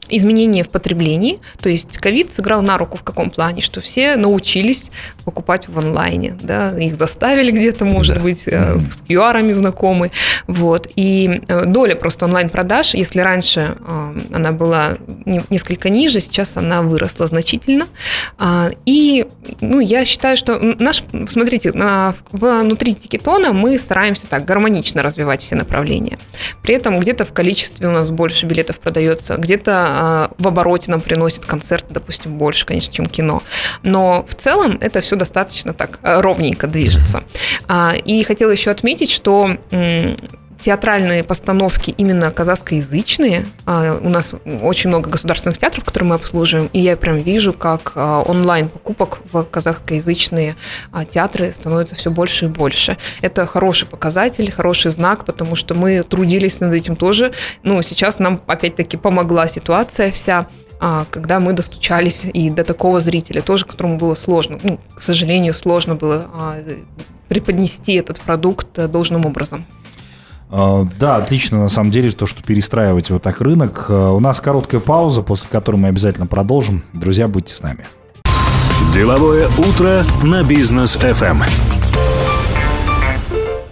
изменение 0.08 0.64
в 0.64 0.68
потреблении. 0.68 1.38
То 1.60 1.68
есть 1.68 1.98
ковид 1.98 2.32
сыграл 2.32 2.62
на 2.62 2.78
руку 2.78 2.98
в 2.98 3.02
каком 3.02 3.30
плане, 3.30 3.62
что 3.62 3.80
все 3.80 4.16
научились 4.16 4.90
покупать 5.24 5.68
в 5.68 5.78
онлайне. 5.78 6.36
Да? 6.40 6.78
Их 6.78 6.96
заставили 6.96 7.50
где-то, 7.50 7.84
может 7.84 8.16
да. 8.16 8.22
быть, 8.22 8.46
mm-hmm. 8.46 8.90
с 8.90 9.02
QR 9.02 9.52
знакомы. 9.52 10.10
Вот. 10.46 10.88
И 10.96 11.40
э, 11.48 11.64
доля 11.64 11.96
просто 11.96 12.26
онлайн-продаж, 12.26 12.94
если 12.94 13.20
раньше 13.20 13.76
она 14.32 14.52
была 14.52 14.98
несколько 15.50 15.88
ниже, 15.88 16.20
сейчас 16.20 16.56
она 16.56 16.82
выросла 16.82 17.26
значительно. 17.26 17.86
А, 18.38 18.70
и 18.86 19.26
ну, 19.60 19.80
я 19.80 20.04
считаю, 20.04 20.36
что 20.36 20.58
наш, 20.78 21.04
смотрите, 21.28 21.72
внутри 22.32 22.94
тикетона 22.94 23.52
мы 23.52 23.78
стараемся 23.78 24.26
так 24.26 24.44
гармонично 24.44 25.02
развивать 25.02 25.40
все 25.40 25.56
направления. 25.56 26.18
При 26.62 26.74
этом 26.74 26.98
где-то 26.98 27.24
в 27.24 27.32
количестве 27.32 27.88
у 27.88 27.90
нас 27.90 28.10
больше 28.12 28.46
билетов 28.46 28.78
продается, 28.78 29.36
где-то 29.36 29.72
а, 29.74 30.30
в 30.38 30.48
обороте 30.48 30.90
нам 30.90 31.00
приносит 31.00 31.46
концерт, 31.46 31.86
допустим, 31.90 32.38
больше, 32.38 32.66
конечно, 32.66 32.92
чем 32.92 33.06
кино. 33.06 33.42
Но 33.82 34.24
в 34.28 34.34
целом 34.34 34.78
это 34.80 35.00
все 35.00 35.16
достаточно 35.16 35.72
так 35.72 35.98
ровненько 36.02 36.66
движется. 36.66 37.24
А, 37.68 37.94
и 38.04 38.22
хотела 38.22 38.50
еще 38.50 38.70
отметить, 38.70 39.10
что 39.10 39.56
театральные 40.62 41.24
постановки 41.24 41.90
именно 41.90 42.30
казахскоязычные. 42.30 43.46
А, 43.66 43.98
у 44.00 44.08
нас 44.08 44.34
очень 44.62 44.88
много 44.88 45.10
государственных 45.10 45.58
театров, 45.58 45.84
которые 45.84 46.10
мы 46.10 46.14
обслуживаем, 46.14 46.70
и 46.72 46.78
я 46.78 46.96
прям 46.96 47.16
вижу, 47.16 47.52
как 47.52 47.92
а, 47.96 48.22
онлайн 48.22 48.68
покупок 48.68 49.18
в 49.32 49.42
казахскоязычные 49.42 50.56
а, 50.92 51.04
театры 51.04 51.52
становится 51.52 51.96
все 51.96 52.10
больше 52.10 52.44
и 52.44 52.48
больше. 52.48 52.96
Это 53.22 53.44
хороший 53.46 53.88
показатель, 53.88 54.50
хороший 54.52 54.92
знак, 54.92 55.24
потому 55.24 55.56
что 55.56 55.74
мы 55.74 56.02
трудились 56.04 56.60
над 56.60 56.72
этим 56.72 56.94
тоже. 56.94 57.32
Ну, 57.64 57.82
сейчас 57.82 58.20
нам 58.20 58.40
опять-таки 58.46 58.96
помогла 58.96 59.48
ситуация 59.48 60.10
вся 60.12 60.46
когда 61.12 61.38
мы 61.38 61.52
достучались 61.52 62.24
и 62.24 62.50
до 62.50 62.64
такого 62.64 62.98
зрителя, 62.98 63.40
тоже 63.40 63.64
которому 63.64 63.98
было 63.98 64.16
сложно, 64.16 64.58
ну, 64.64 64.80
к 64.96 65.00
сожалению, 65.00 65.54
сложно 65.54 65.94
было 65.94 66.26
преподнести 67.28 67.94
этот 67.94 68.20
продукт 68.20 68.90
должным 68.90 69.24
образом. 69.24 69.64
А, 70.54 70.86
да, 71.00 71.16
отлично, 71.16 71.62
на 71.62 71.68
самом 71.70 71.90
деле, 71.90 72.10
то, 72.12 72.26
что 72.26 72.42
перестраивать 72.42 73.10
вот 73.10 73.22
так 73.22 73.40
рынок. 73.40 73.86
А, 73.88 74.10
у 74.10 74.20
нас 74.20 74.38
короткая 74.40 74.82
пауза, 74.82 75.22
после 75.22 75.48
которой 75.48 75.76
мы 75.76 75.88
обязательно 75.88 76.26
продолжим. 76.26 76.84
Друзья, 76.92 77.26
будьте 77.26 77.54
с 77.54 77.62
нами. 77.62 77.86
Деловое 78.92 79.48
утро 79.56 80.04
на 80.22 80.44
бизнес 80.44 80.96
FM. 80.96 81.42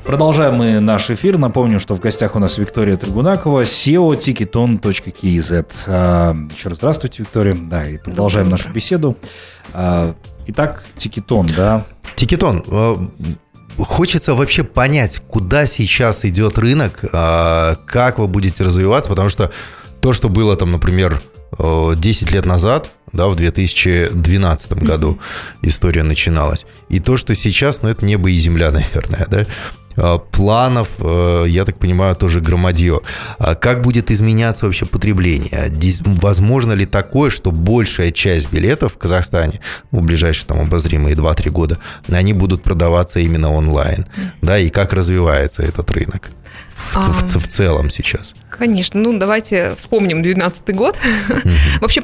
Продолжаем 0.05 0.55
мы 0.55 0.81
наш 0.81 1.11
эфир. 1.11 1.37
Напомню, 1.37 1.79
что 1.81 1.95
в 1.95 2.01
гостях 2.01 2.35
у 2.35 2.38
нас 2.38 2.57
Виктория 2.57 2.97
Тригунакова, 2.97 3.62
SEO 3.62 4.16
tikiton.kz. 4.16 5.66
А, 5.87 6.35
еще 6.57 6.71
раз 6.71 6.79
здравствуйте, 6.79 7.23
Виктория. 7.23 7.55
Да, 7.55 7.87
и 7.87 7.99
продолжаем 7.99 8.49
нашу 8.49 8.71
беседу. 8.73 9.19
Итак, 10.47 10.83
Ticketon, 10.96 11.46
да? 11.55 11.85
Ticketon 12.16 12.64
хочется 13.78 14.35
вообще 14.35 14.64
понять, 14.64 15.20
куда 15.28 15.66
сейчас 15.66 16.24
идет 16.24 16.59
рынок, 16.59 17.04
а, 17.12 17.76
как 17.87 18.18
вы 18.18 18.26
будете 18.28 18.64
развиваться, 18.64 19.09
потому 19.09 19.28
что 19.28 19.50
то, 20.00 20.12
что 20.12 20.28
было 20.28 20.56
там, 20.56 20.72
например, 20.72 21.20
10 21.59 22.33
лет 22.33 22.46
назад, 22.46 22.90
да, 23.12 23.28
в 23.28 23.37
2012 23.37 24.72
году 24.74 25.18
история 25.62 26.02
начиналась, 26.02 26.64
и 26.88 27.00
то, 27.00 27.16
что 27.16 27.35
сейчас, 27.35 27.83
ну, 27.83 27.88
это 27.88 28.04
небо 28.04 28.30
и 28.30 28.37
земля, 28.37 28.70
наверное, 28.72 29.26
да, 29.28 29.46
планов, 30.31 30.88
э, 30.98 31.44
я 31.48 31.64
так 31.64 31.79
понимаю, 31.79 32.14
тоже 32.14 32.40
громадье. 32.40 33.00
А 33.38 33.55
как 33.55 33.83
будет 33.83 34.11
изменяться 34.11 34.66
вообще 34.66 34.87
потребление? 34.87 35.72
Возможно 36.05 36.72
ли 36.72 36.87
такое, 36.87 37.31
что 37.31 37.50
большая 37.50 38.11
часть 38.11 38.50
билетов 38.50 38.94
в 38.94 38.98
Казахстане, 38.98 39.61
ну, 39.90 40.00
в 40.00 40.03
ближайшие 40.03 40.46
там 40.46 40.61
обозримые 40.61 41.16
2-3 41.16 41.50
года, 41.50 41.79
они 42.11 42.33
будут 42.33 42.62
продаваться 42.62 43.20
именно 43.20 43.53
онлайн? 43.53 44.07
Да, 44.42 44.59
и 44.59 44.70
как 44.70 44.92
развивается 44.92 45.62
этот 45.62 45.90
рынок? 45.90 46.31
В, 46.74 46.96
а, 46.96 47.00
в, 47.00 47.37
в 47.37 47.46
целом 47.46 47.90
сейчас? 47.90 48.35
Конечно. 48.48 49.00
Ну, 49.00 49.18
давайте 49.18 49.74
вспомним 49.76 50.22
2012 50.22 50.74
год. 50.74 50.96
Вообще, 51.81 52.03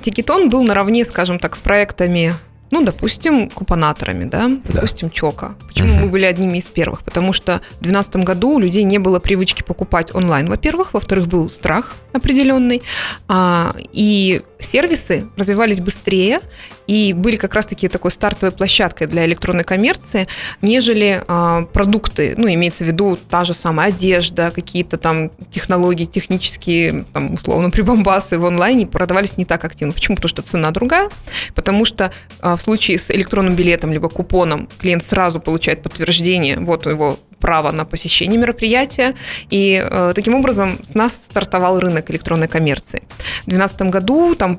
Тикетон 0.00 0.50
был 0.50 0.64
наравне, 0.64 1.04
скажем 1.04 1.38
так, 1.38 1.56
с 1.56 1.60
проектами 1.60 2.34
ну, 2.70 2.84
допустим, 2.84 3.48
купонаторами, 3.50 4.24
да, 4.24 4.50
допустим, 4.68 5.08
да. 5.08 5.14
ЧОКа. 5.14 5.54
Почему 5.68 5.94
угу. 5.94 6.04
мы 6.04 6.08
были 6.08 6.24
одними 6.24 6.58
из 6.58 6.68
первых? 6.68 7.02
Потому 7.02 7.32
что 7.32 7.60
в 7.78 7.82
2012 7.82 8.16
году 8.16 8.50
у 8.56 8.58
людей 8.58 8.84
не 8.84 8.98
было 8.98 9.20
привычки 9.20 9.62
покупать 9.62 10.14
онлайн, 10.14 10.48
во-первых. 10.48 10.94
Во-вторых, 10.94 11.26
был 11.28 11.48
страх 11.48 11.94
определенный. 12.16 12.82
А, 13.28 13.74
и 13.92 14.42
сервисы 14.58 15.28
развивались 15.36 15.80
быстрее 15.80 16.40
и 16.86 17.12
были 17.12 17.36
как 17.36 17.54
раз-таки 17.54 17.88
такой 17.88 18.10
стартовой 18.10 18.52
площадкой 18.52 19.06
для 19.06 19.26
электронной 19.26 19.64
коммерции, 19.64 20.28
нежели 20.62 21.22
а, 21.26 21.62
продукты, 21.62 22.34
ну, 22.36 22.48
имеется 22.48 22.84
в 22.84 22.86
виду 22.86 23.18
та 23.28 23.44
же 23.44 23.54
самая 23.54 23.88
одежда, 23.88 24.52
какие-то 24.54 24.96
там 24.96 25.30
технологии 25.50 26.04
технические, 26.04 27.04
там, 27.12 27.34
условно, 27.34 27.70
прибамбасы 27.70 28.38
в 28.38 28.46
онлайне 28.46 28.86
продавались 28.86 29.36
не 29.36 29.44
так 29.44 29.64
активно. 29.64 29.92
Почему? 29.92 30.16
Потому 30.16 30.28
что 30.28 30.42
цена 30.42 30.70
другая, 30.70 31.08
потому 31.54 31.84
что 31.84 32.12
а, 32.40 32.56
в 32.56 32.62
случае 32.62 32.98
с 32.98 33.10
электронным 33.10 33.54
билетом 33.54 33.92
либо 33.92 34.08
купоном 34.08 34.68
клиент 34.78 35.02
сразу 35.02 35.40
получает 35.40 35.82
подтверждение, 35.82 36.58
вот 36.58 36.86
его 36.86 37.18
право 37.46 37.70
на 37.72 37.84
посещение 37.84 38.40
мероприятия. 38.40 39.14
И 39.52 39.80
э, 39.80 40.12
таким 40.16 40.34
образом 40.34 40.78
с 40.82 40.94
нас 40.94 41.12
стартовал 41.12 41.78
рынок 41.78 42.10
электронной 42.10 42.48
коммерции. 42.48 43.02
В 43.42 43.50
2012 43.50 43.82
году 43.82 44.34
там 44.34 44.58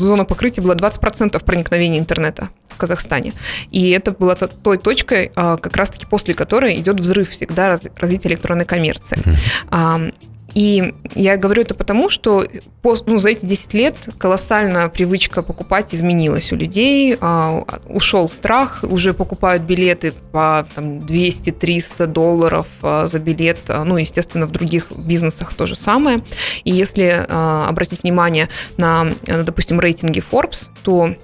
зона 0.00 0.24
покрытия 0.24 0.60
была 0.60 0.74
20% 0.74 1.44
проникновения 1.44 2.00
интернета 2.00 2.48
в 2.68 2.76
Казахстане. 2.78 3.32
И 3.70 3.90
это 3.90 4.10
было 4.10 4.34
той 4.34 4.78
точкой, 4.78 5.30
э, 5.36 5.56
как 5.62 5.76
раз-таки 5.76 6.06
после 6.06 6.34
которой 6.34 6.80
идет 6.80 6.98
взрыв 6.98 7.30
всегда 7.30 7.68
раз, 7.68 7.82
развития 7.96 8.28
электронной 8.30 8.64
коммерции. 8.64 9.18
Mm-hmm. 9.18 10.14
И 10.56 10.94
я 11.14 11.36
говорю 11.36 11.60
это 11.62 11.74
потому, 11.74 12.08
что 12.08 12.46
ну, 12.82 13.18
за 13.18 13.28
эти 13.28 13.44
10 13.44 13.74
лет 13.74 13.94
колоссально 14.16 14.88
привычка 14.88 15.42
покупать 15.42 15.94
изменилась 15.94 16.50
у 16.50 16.56
людей. 16.56 17.18
А, 17.20 17.62
ушел 17.84 18.26
страх, 18.30 18.82
уже 18.82 19.12
покупают 19.12 19.64
билеты 19.64 20.14
по 20.32 20.66
200-300 20.76 22.06
долларов 22.06 22.66
а, 22.80 23.06
за 23.06 23.18
билет. 23.18 23.58
А, 23.68 23.84
ну, 23.84 23.98
естественно, 23.98 24.46
в 24.46 24.50
других 24.50 24.90
бизнесах 24.92 25.52
то 25.52 25.66
же 25.66 25.76
самое. 25.76 26.24
И 26.64 26.72
если 26.72 27.26
обратить 27.28 28.02
внимание 28.02 28.48
на, 28.78 29.08
допустим, 29.26 29.78
рейтинги 29.78 30.22
Forbes, 30.22 30.68
то 30.82 31.14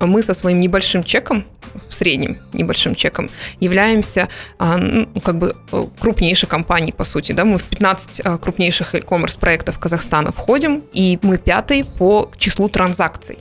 мы 0.00 0.22
со 0.22 0.34
своим 0.34 0.60
небольшим 0.60 1.02
чеком 1.02 1.46
в 1.88 1.94
среднем 1.94 2.38
небольшим 2.52 2.94
чеком, 2.94 3.30
являемся 3.60 4.28
а, 4.58 4.76
ну, 4.76 5.06
как 5.22 5.38
бы 5.38 5.54
э, 5.72 5.84
крупнейшей 6.00 6.48
компанией, 6.48 6.92
по 6.92 7.04
сути. 7.04 7.32
Да? 7.32 7.44
Мы 7.44 7.58
в 7.58 7.64
15 7.64 8.20
а, 8.24 8.38
крупнейших 8.38 8.94
e-commerce 8.94 9.38
проектов 9.38 9.78
Казахстана 9.78 10.32
входим, 10.32 10.84
и 10.92 11.18
мы 11.22 11.38
пятый 11.38 11.84
по 11.84 12.30
числу 12.38 12.68
транзакций. 12.68 13.38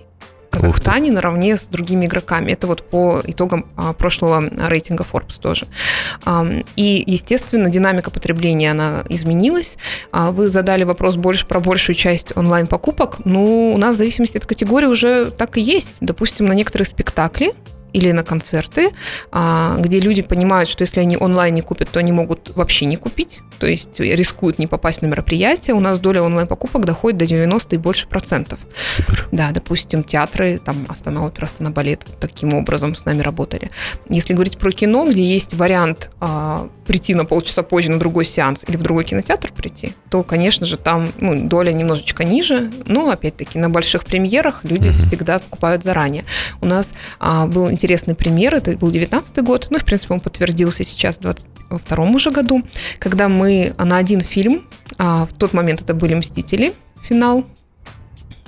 Казахстане 0.49 1.11
наравне 1.11 1.57
с 1.57 1.67
другими 1.67 2.05
игроками. 2.05 2.51
Это 2.51 2.67
вот 2.67 2.89
по 2.89 3.21
итогам 3.25 3.65
а, 3.75 3.93
прошлого 3.93 4.49
рейтинга 4.67 5.05
Forbes 5.09 5.39
тоже. 5.39 5.67
И, 6.75 7.03
естественно, 7.05 7.69
динамика 7.69 8.09
потребления, 8.09 8.71
она 8.71 9.03
изменилась. 9.09 9.77
Вы 10.11 10.49
задали 10.49 10.83
вопрос 10.83 11.15
больше 11.15 11.45
про 11.45 11.59
большую 11.59 11.95
часть 11.95 12.35
онлайн-покупок. 12.35 13.17
Ну, 13.25 13.73
у 13.73 13.77
нас 13.77 13.95
в 13.95 13.97
зависимости 13.97 14.37
от 14.37 14.45
категории 14.45 14.87
уже 14.87 15.29
так 15.29 15.57
и 15.57 15.61
есть. 15.61 15.91
Допустим, 15.99 16.45
на 16.47 16.53
некоторые 16.53 16.87
спектакли 16.87 17.53
или 17.93 18.11
на 18.11 18.23
концерты, 18.23 18.91
а, 19.31 19.75
где 19.79 19.99
люди 19.99 20.21
понимают, 20.21 20.69
что 20.69 20.83
если 20.83 20.99
они 20.99 21.17
онлайн 21.17 21.53
не 21.53 21.61
купят, 21.61 21.89
то 21.89 21.99
они 21.99 22.11
могут 22.11 22.55
вообще 22.55 22.85
не 22.85 22.97
купить, 22.97 23.39
то 23.59 23.67
есть 23.67 23.99
рискуют 23.99 24.59
не 24.59 24.67
попасть 24.67 25.01
на 25.01 25.07
мероприятие. 25.07 25.75
У 25.75 25.79
нас 25.79 25.99
доля 25.99 26.21
онлайн-покупок 26.21 26.85
доходит 26.85 27.17
до 27.17 27.25
90 27.25 27.75
и 27.75 27.79
больше 27.79 28.07
процентов. 28.07 28.59
Супер. 28.75 29.27
Да, 29.31 29.51
допустим, 29.51 30.03
театры, 30.03 30.59
там 30.59 30.85
Астана 30.89 31.25
Опера, 31.25 31.45
Астана 31.45 31.71
Балет 31.71 32.05
таким 32.19 32.53
образом 32.53 32.95
с 32.95 33.05
нами 33.05 33.21
работали. 33.21 33.69
Если 34.07 34.33
говорить 34.33 34.57
про 34.57 34.71
кино, 34.71 35.07
где 35.07 35.23
есть 35.23 35.53
вариант 35.53 36.11
а, 36.19 36.69
прийти 36.85 37.13
на 37.15 37.25
полчаса 37.25 37.63
позже 37.63 37.91
на 37.91 37.99
другой 37.99 38.25
сеанс 38.25 38.63
или 38.67 38.77
в 38.77 38.81
другой 38.81 39.03
кинотеатр 39.03 39.51
прийти, 39.51 39.93
то, 40.09 40.23
конечно 40.23 40.65
же, 40.65 40.77
там 40.77 41.11
ну, 41.19 41.47
доля 41.47 41.71
немножечко 41.71 42.23
ниже, 42.23 42.71
но, 42.85 43.09
опять-таки, 43.09 43.59
на 43.59 43.69
больших 43.69 44.05
премьерах 44.05 44.63
люди 44.63 44.87
mm-hmm. 44.87 45.01
всегда 45.01 45.39
покупают 45.39 45.83
заранее. 45.83 46.23
У 46.61 46.65
нас 46.65 46.93
а, 47.19 47.47
был 47.47 47.69
интересный 47.77 48.15
пример, 48.15 48.55
это 48.55 48.75
был 48.75 48.91
19 48.91 49.43
год, 49.43 49.67
ну, 49.69 49.77
в 49.77 49.85
принципе, 49.85 50.13
он 50.13 50.19
подтвердился 50.19 50.83
сейчас 50.83 51.17
в 51.17 51.21
22 51.21 52.09
уже 52.09 52.31
году, 52.31 52.63
когда 52.99 53.29
мы 53.29 53.73
на 53.77 53.97
один 53.97 54.21
фильм, 54.21 54.65
а, 54.97 55.25
в 55.25 55.33
тот 55.37 55.53
момент 55.53 55.81
это 55.81 55.93
были 55.93 56.15
«Мстители», 56.15 56.73
финал, 57.01 57.45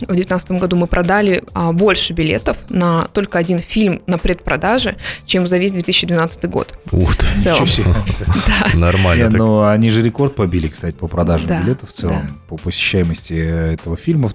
в 0.06 0.14
2019 0.14 0.52
году 0.52 0.76
мы 0.78 0.88
продали 0.88 1.44
а, 1.54 1.72
больше 1.72 2.14
билетов 2.14 2.58
на 2.70 3.06
только 3.14 3.38
один 3.38 3.60
фильм 3.60 4.02
на 4.08 4.18
предпродаже, 4.18 4.96
чем 5.26 5.46
за 5.46 5.58
весь 5.58 5.72
2012 5.72 6.46
год. 6.50 6.74
Ух 6.92 7.16
ты, 7.16 7.26
в 7.26 7.42
целом. 7.42 7.68
да. 8.28 8.78
Нормально. 8.78 9.30
Ну, 9.30 9.64
они 9.66 9.90
же 9.90 10.02
рекорд 10.02 10.36
побили, 10.36 10.68
кстати, 10.68 10.96
по 10.96 11.08
продаже 11.08 11.48
да, 11.48 11.62
билетов 11.62 11.90
в 11.90 11.94
целом, 11.94 12.22
да. 12.24 12.34
по 12.48 12.58
посещаемости 12.58 13.34
этого 13.34 13.98
фильма 13.98 14.30
в, 14.30 14.34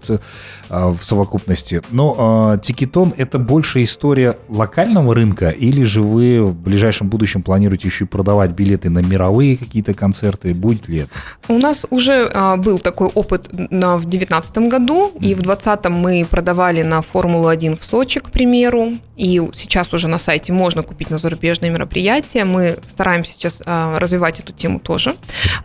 а, 0.69 0.89
в 0.93 1.05
совокупности. 1.05 1.83
Но 1.91 2.17
а, 2.19 2.59
Тикетон– 2.59 3.15
это 3.17 3.39
больше 3.39 3.83
история 3.83 4.37
локального 4.49 5.15
рынка, 5.15 5.49
или 5.49 5.85
же 5.85 6.03
вы 6.03 6.43
в 6.43 6.55
ближайшем 6.55 7.09
будущем 7.09 7.43
планируете 7.43 7.89
еще 7.89 8.05
и 8.05 8.09
продавать 8.09 8.51
билеты 8.53 8.91
на 8.91 9.01
мировые 9.01 9.57
какие-то 9.57 9.95
концерты? 9.95 10.55
Будет 10.55 10.89
ли 10.89 10.99
это? 10.99 11.11
У 11.49 11.59
нас 11.59 11.87
уже 11.91 12.31
а, 12.33 12.57
был 12.57 12.79
такой 12.79 13.09
опыт 13.09 13.49
на, 13.53 13.97
в 13.97 14.03
2019 14.03 14.59
году, 14.69 15.13
и 15.21 15.35
в 15.35 15.43
2020 15.43 15.54
мы 15.91 16.27
продавали 16.29 16.83
на 16.83 17.03
Формулу-1 17.03 17.79
в 17.79 17.85
Сочи, 17.85 18.21
к 18.21 18.31
примеру, 18.31 18.95
и 19.17 19.41
сейчас 19.55 19.93
уже 19.93 20.09
на 20.09 20.19
сайте 20.19 20.53
можно 20.53 20.83
купить 20.83 21.11
на 21.11 21.19
зарубежные 21.19 21.71
мероприятия. 21.71 22.45
Мы 22.45 22.79
стараемся 22.87 23.33
сейчас 23.33 23.63
а, 23.65 23.99
развивать 23.99 24.41
эту 24.41 24.53
тему 24.53 24.81
тоже. 24.81 25.15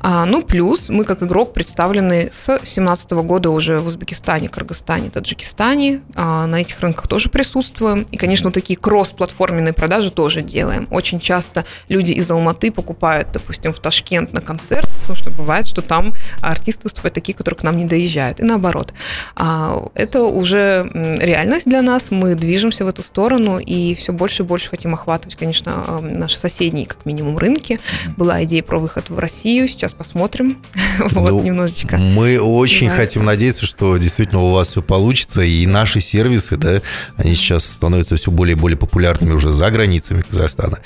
А, 0.02 0.26
ну, 0.26 0.44
плюс 0.44 0.90
мы 0.90 1.04
как 1.04 1.24
игрок 1.24 1.54
представлены 1.54 2.30
с 2.32 2.46
2017 2.48 3.12
года 3.12 3.50
уже 3.50 3.80
в 3.80 3.88
Узбекистане, 3.88 4.50
Кыргызстане, 4.50 5.10
Таджикистане. 5.10 6.02
А, 6.16 6.46
на 6.46 6.62
этих 6.62 6.80
рынках 6.80 7.08
тоже 7.08 7.30
присутствуем. 7.30 8.06
И, 8.12 8.18
конечно, 8.18 8.52
такие 8.52 8.78
кросс-платформенные 8.78 9.74
продажи 9.74 10.12
тоже 10.12 10.42
делаем. 10.42 10.88
Очень 10.92 11.20
часто 11.20 11.66
люди 11.88 12.12
из 12.12 12.30
Алматы 12.30 12.72
покупают, 12.72 13.30
допустим, 13.32 13.74
в 13.74 13.80
Ташкент 13.80 14.32
на 14.32 14.42
концерт, 14.42 14.90
потому 15.02 15.16
что 15.16 15.32
бывает, 15.32 15.66
что 15.66 15.82
там 15.82 16.14
артисты 16.42 16.84
выступают 16.84 17.16
такие, 17.16 17.34
которые 17.34 17.60
к 17.60 17.64
нам 17.64 17.78
не 17.78 17.86
доезжают. 17.86 18.40
И 18.40 18.44
наоборот. 18.44 18.94
А, 19.36 19.79
это 19.94 20.24
уже 20.24 20.90
реальность 20.94 21.66
для 21.66 21.82
нас. 21.82 22.12
Мы 22.12 22.36
движемся 22.36 22.86
в 22.86 22.88
эту 22.88 23.04
сторону 23.04 23.60
и 23.60 23.96
все 23.96 24.14
больше 24.14 24.44
и 24.44 24.46
больше 24.46 24.70
хотим 24.70 24.94
охватывать, 24.94 25.36
конечно, 25.36 26.00
наши 26.02 26.40
соседние, 26.40 26.86
как 26.86 27.06
минимум, 27.06 27.38
рынки. 27.38 27.80
Была 28.18 28.44
идея 28.44 28.64
про 28.64 28.80
выход 28.80 29.10
в 29.10 29.18
Россию, 29.18 29.68
сейчас 29.68 29.94
посмотрим. 29.94 30.58
вот, 31.12 31.32
ну, 31.32 31.42
немножечко. 31.42 31.98
Мы 31.98 32.40
очень 32.40 32.88
нравится. 32.88 33.08
хотим 33.08 33.26
надеяться, 33.26 33.66
что 33.66 33.98
действительно 33.98 34.42
у 34.42 34.52
вас 34.52 34.70
все 34.70 34.82
получится, 34.82 35.42
и 35.42 35.66
наши 35.66 36.00
сервисы, 36.00 36.58
да, 36.58 36.82
они 37.18 37.36
сейчас 37.36 37.66
становятся 37.66 38.16
все 38.16 38.32
более 38.32 38.56
и 38.56 38.60
более 38.60 38.78
популярными 38.78 39.34
уже 39.34 39.52
за 39.52 39.70
границами 39.72 40.22
Казахстана. 40.22 40.80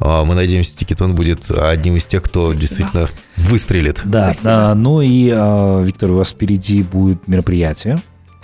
А, 0.00 0.24
мы 0.24 0.34
надеемся, 0.34 0.76
Тикетон 0.76 1.14
будет 1.14 1.50
одним 1.50 1.96
из 1.96 2.06
тех, 2.06 2.22
кто 2.22 2.52
Спасибо. 2.52 2.60
действительно 2.60 3.08
выстрелит. 3.36 4.00
Да, 4.04 4.32
да, 4.42 4.74
ну 4.74 5.00
и, 5.00 5.30
а, 5.32 5.82
Виктор, 5.82 6.10
у 6.10 6.16
вас 6.16 6.30
впереди 6.30 6.82
будет 6.82 7.26
мероприятие. 7.28 7.98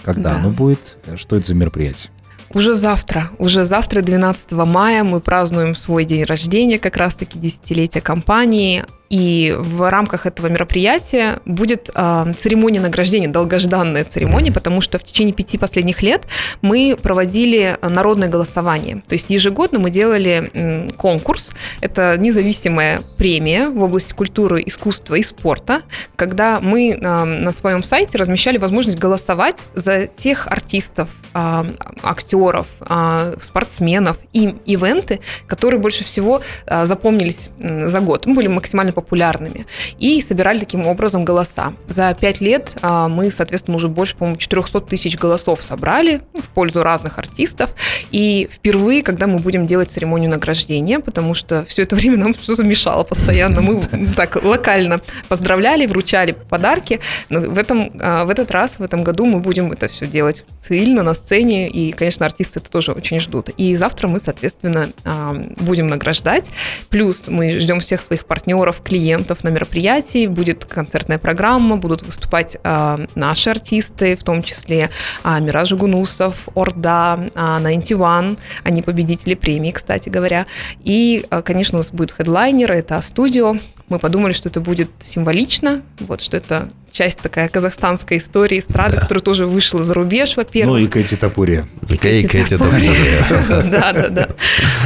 Когда 0.05 0.35
да. 0.35 0.41
оно 0.41 0.51
будет? 0.51 0.99
Что 1.17 1.37
это 1.37 1.47
за 1.47 1.55
мероприятие? 1.55 2.11
Уже 2.53 2.75
завтра, 2.75 3.31
уже 3.39 3.65
завтра, 3.65 4.01
12 4.01 4.53
мая, 4.53 5.03
мы 5.03 5.21
празднуем 5.21 5.75
свой 5.75 6.05
день 6.05 6.23
рождения, 6.23 6.79
как 6.79 6.97
раз-таки 6.97 7.39
десятилетие 7.39 8.01
компании. 8.01 8.85
И 9.15 9.55
в 9.57 9.89
рамках 9.89 10.27
этого 10.27 10.49
мероприятия 10.49 11.39
будет 11.45 11.89
э, 11.95 12.33
церемония 12.37 12.81
награждения, 12.81 13.29
долгожданная 13.29 14.03
церемония, 14.03 14.51
потому 14.51 14.81
что 14.81 14.99
в 14.99 15.05
течение 15.05 15.33
пяти 15.33 15.57
последних 15.57 16.03
лет 16.03 16.27
мы 16.63 16.97
проводили 17.01 17.79
народное 17.81 18.27
голосование. 18.27 19.05
То 19.07 19.13
есть 19.13 19.31
ежегодно 19.31 19.79
мы 19.79 19.91
делали 19.91 20.51
э, 20.53 20.91
конкурс. 20.97 21.53
Это 21.81 22.17
независимая 22.19 23.03
премия 23.17 23.69
в 23.69 23.85
области 23.85 24.13
культуры, 24.13 24.61
искусства 24.67 25.15
и 25.15 25.23
спорта, 25.23 25.83
когда 26.17 26.59
мы 26.59 26.91
э, 26.91 26.99
на 26.99 27.53
своем 27.53 27.85
сайте 27.85 28.19
размещали 28.19 28.59
возможность 28.59 28.99
голосовать 28.99 29.67
за 29.75 30.09
тех 30.09 30.49
артистов, 30.49 31.09
э, 31.35 31.65
актеров, 32.03 32.67
э, 32.81 33.37
спортсменов 33.41 34.19
и 34.33 34.57
ивенты, 34.67 35.21
которые 35.47 35.79
больше 35.79 36.03
всего 36.03 36.43
э, 36.67 36.87
запомнились 36.87 37.51
за 37.61 38.01
год. 38.01 38.27
Мы 38.27 38.35
были 38.35 38.49
максимально 38.49 38.93
популярны 38.93 39.04
популярными. 39.05 39.67
И 39.99 40.23
собирали 40.23 40.59
таким 40.59 40.87
образом 40.87 41.25
голоса. 41.25 41.73
За 41.87 42.15
пять 42.15 42.41
лет 42.41 42.77
а, 42.83 43.09
мы, 43.09 43.31
соответственно, 43.31 43.77
уже 43.77 43.89
больше, 43.89 44.17
по-моему, 44.17 44.39
400 44.39 44.81
тысяч 44.81 45.19
голосов 45.19 45.61
собрали 45.63 46.23
в 46.33 46.49
пользу 46.55 46.83
разных 46.83 47.19
артистов. 47.19 47.71
И 48.11 48.49
впервые, 48.51 49.03
когда 49.03 49.27
мы 49.27 49.39
будем 49.39 49.67
делать 49.67 49.91
церемонию 49.91 50.31
награждения, 50.31 51.01
потому 51.01 51.35
что 51.35 51.65
все 51.67 51.83
это 51.83 51.97
время 51.97 52.17
нам 52.17 52.35
что-то 52.35 52.65
мешало 52.65 53.05
постоянно. 53.05 53.61
Мы 53.61 53.83
так 54.17 54.43
локально 54.43 55.01
поздравляли, 55.29 55.87
вручали 55.87 56.33
подарки. 56.33 57.01
Но 57.29 57.41
в, 57.41 57.59
этом, 57.59 57.91
а, 58.01 58.25
в 58.25 58.31
этот 58.31 58.51
раз, 58.51 58.79
в 58.79 58.83
этом 58.83 59.05
году 59.05 59.27
мы 59.27 59.41
будем 59.41 59.71
это 59.73 59.89
все 59.89 60.07
делать 60.07 60.45
цивильно 60.63 61.03
на 61.03 61.15
сцене. 61.15 61.69
И, 61.69 61.93
конечно, 61.93 62.25
артисты 62.25 62.61
это 62.61 62.71
тоже 62.71 62.93
очень 62.93 63.21
ждут. 63.21 63.51
И 63.51 63.77
завтра 63.77 64.09
мы, 64.09 64.19
соответственно, 64.21 64.91
а, 65.05 65.35
будем 65.57 65.89
награждать. 65.89 66.51
Плюс 66.89 67.29
мы 67.29 67.59
ждем 67.61 67.81
всех 67.81 68.01
своих 68.01 68.25
партнеров, 68.25 68.81
клиентов 68.83 68.94
на 69.43 69.49
мероприятии, 69.49 70.27
будет 70.27 70.65
концертная 70.65 71.19
программа, 71.19 71.77
будут 71.77 72.03
выступать 72.03 72.57
э, 72.63 73.07
наши 73.15 73.51
артисты, 73.51 74.17
в 74.17 74.23
том 74.23 74.43
числе 74.43 74.91
э, 75.25 75.41
Мираж 75.41 75.73
Гунусов, 75.73 76.49
Орда, 76.55 77.19
э, 77.35 77.59
91, 77.61 78.39
они 78.63 78.83
победители 78.83 79.35
премии, 79.35 79.73
кстати 79.73 80.09
говоря. 80.09 80.47
И, 80.83 81.25
э, 81.31 81.43
конечно, 81.43 81.79
у 81.79 81.81
нас 81.81 81.91
будет 81.91 82.13
хедлайнер, 82.13 82.71
это 82.71 83.01
студио. 83.03 83.57
Мы 83.89 83.99
подумали, 83.99 84.33
что 84.33 84.49
это 84.49 84.61
будет 84.61 84.91
символично, 85.01 85.83
вот 86.01 86.21
что 86.21 86.37
это 86.37 86.71
часть 86.91 87.19
такая 87.19 87.49
казахстанской 87.49 88.19
истории 88.19 88.61
эстрады, 88.61 88.95
да. 88.95 89.01
которая 89.01 89.23
тоже 89.23 89.47
вышла 89.47 89.83
за 89.83 89.95
рубеж, 89.95 90.37
во-первых. 90.37 90.79
Ну 90.79 90.85
и 90.85 90.89
Кэти 90.89 91.17
Тапурия. 91.17 91.67
И 91.91 91.97
Кэти 91.97 92.57
Тапурия. 92.57 92.93
Да, 93.65 93.93
да, 93.93 94.09
да. 94.09 94.29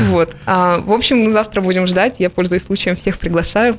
Вот. 0.07 0.35
В 0.47 0.93
общем, 0.93 1.31
завтра 1.33 1.61
будем 1.61 1.87
ждать. 1.87 2.19
Я, 2.19 2.31
пользуясь 2.31 2.65
случаем, 2.65 2.97
всех 2.97 3.19
приглашаю 3.19 3.77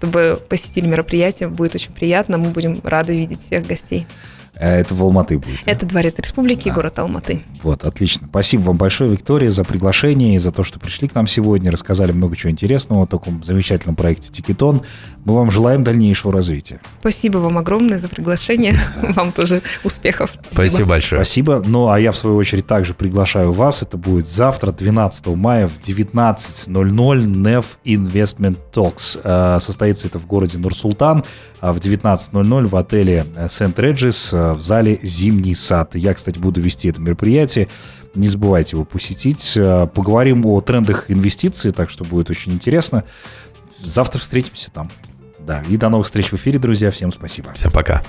чтобы 0.00 0.40
посетили 0.48 0.86
мероприятие. 0.86 1.50
Будет 1.50 1.74
очень 1.74 1.92
приятно. 1.92 2.38
Мы 2.38 2.48
будем 2.48 2.80
рады 2.82 3.14
видеть 3.14 3.44
всех 3.44 3.66
гостей. 3.66 4.06
Э, 4.60 4.80
это 4.80 4.94
в 4.94 5.02
Алматы 5.02 5.38
будет. 5.38 5.62
Это 5.64 5.86
да? 5.86 5.88
Дворец 5.88 6.14
Республики, 6.18 6.68
да. 6.68 6.74
город 6.74 6.98
Алматы. 6.98 7.42
Вот, 7.62 7.84
отлично. 7.84 8.28
Спасибо 8.28 8.60
вам 8.62 8.76
большое, 8.76 9.10
Виктория, 9.10 9.50
за 9.50 9.64
приглашение 9.64 10.36
и 10.36 10.38
за 10.38 10.52
то, 10.52 10.62
что 10.62 10.78
пришли 10.78 11.08
к 11.08 11.14
нам 11.14 11.26
сегодня, 11.26 11.70
рассказали 11.70 12.12
много 12.12 12.36
чего 12.36 12.50
интересного 12.50 13.04
о 13.04 13.06
таком 13.06 13.42
замечательном 13.42 13.96
проекте 13.96 14.30
Тикетон. 14.30 14.82
Мы 15.24 15.34
вам 15.34 15.50
желаем 15.50 15.82
дальнейшего 15.82 16.32
развития. 16.32 16.80
Спасибо 16.92 17.38
вам 17.38 17.56
огромное 17.56 17.98
за 17.98 18.08
приглашение. 18.08 18.74
Вам 19.00 19.32
тоже 19.32 19.62
успехов. 19.84 20.32
Спасибо 20.50 20.90
большое. 20.90 21.24
Спасибо. 21.24 21.62
Ну, 21.64 21.88
а 21.88 21.98
я, 21.98 22.12
в 22.12 22.16
свою 22.16 22.36
очередь, 22.36 22.66
также 22.66 22.94
приглашаю 22.94 23.52
вас. 23.52 23.82
Это 23.82 23.96
будет 23.96 24.28
завтра, 24.28 24.72
12 24.72 25.26
мая 25.28 25.66
в 25.68 25.78
19.00 25.78 26.68
NEF 26.68 27.64
Investment 27.84 28.58
Talks. 28.72 29.20
Э, 29.22 29.60
состоится 29.60 30.08
это 30.08 30.18
в 30.18 30.26
городе 30.26 30.58
Нур-Султан 30.58 31.24
в 31.60 31.76
19.00 31.76 32.66
в 32.66 32.76
отеле 32.76 33.26
Сент-Реджис 33.48 34.32
в 34.54 34.62
зале 34.62 34.98
«Зимний 35.02 35.54
сад». 35.54 35.94
Я, 35.94 36.14
кстати, 36.14 36.38
буду 36.38 36.60
вести 36.60 36.88
это 36.88 37.00
мероприятие. 37.00 37.68
Не 38.14 38.26
забывайте 38.26 38.76
его 38.76 38.84
посетить. 38.84 39.56
Э, 39.56 39.86
поговорим 39.92 40.46
о 40.46 40.60
трендах 40.60 41.10
инвестиций, 41.10 41.70
так 41.70 41.90
что 41.90 42.04
будет 42.04 42.30
очень 42.30 42.52
интересно. 42.52 43.04
Завтра 43.82 44.18
встретимся 44.18 44.70
там. 44.70 44.90
Да, 45.38 45.62
и 45.68 45.76
до 45.76 45.88
новых 45.88 46.06
встреч 46.06 46.30
в 46.30 46.34
эфире, 46.34 46.58
друзья. 46.58 46.90
Всем 46.90 47.12
спасибо. 47.12 47.52
Всем 47.54 47.70
пока. 47.70 48.02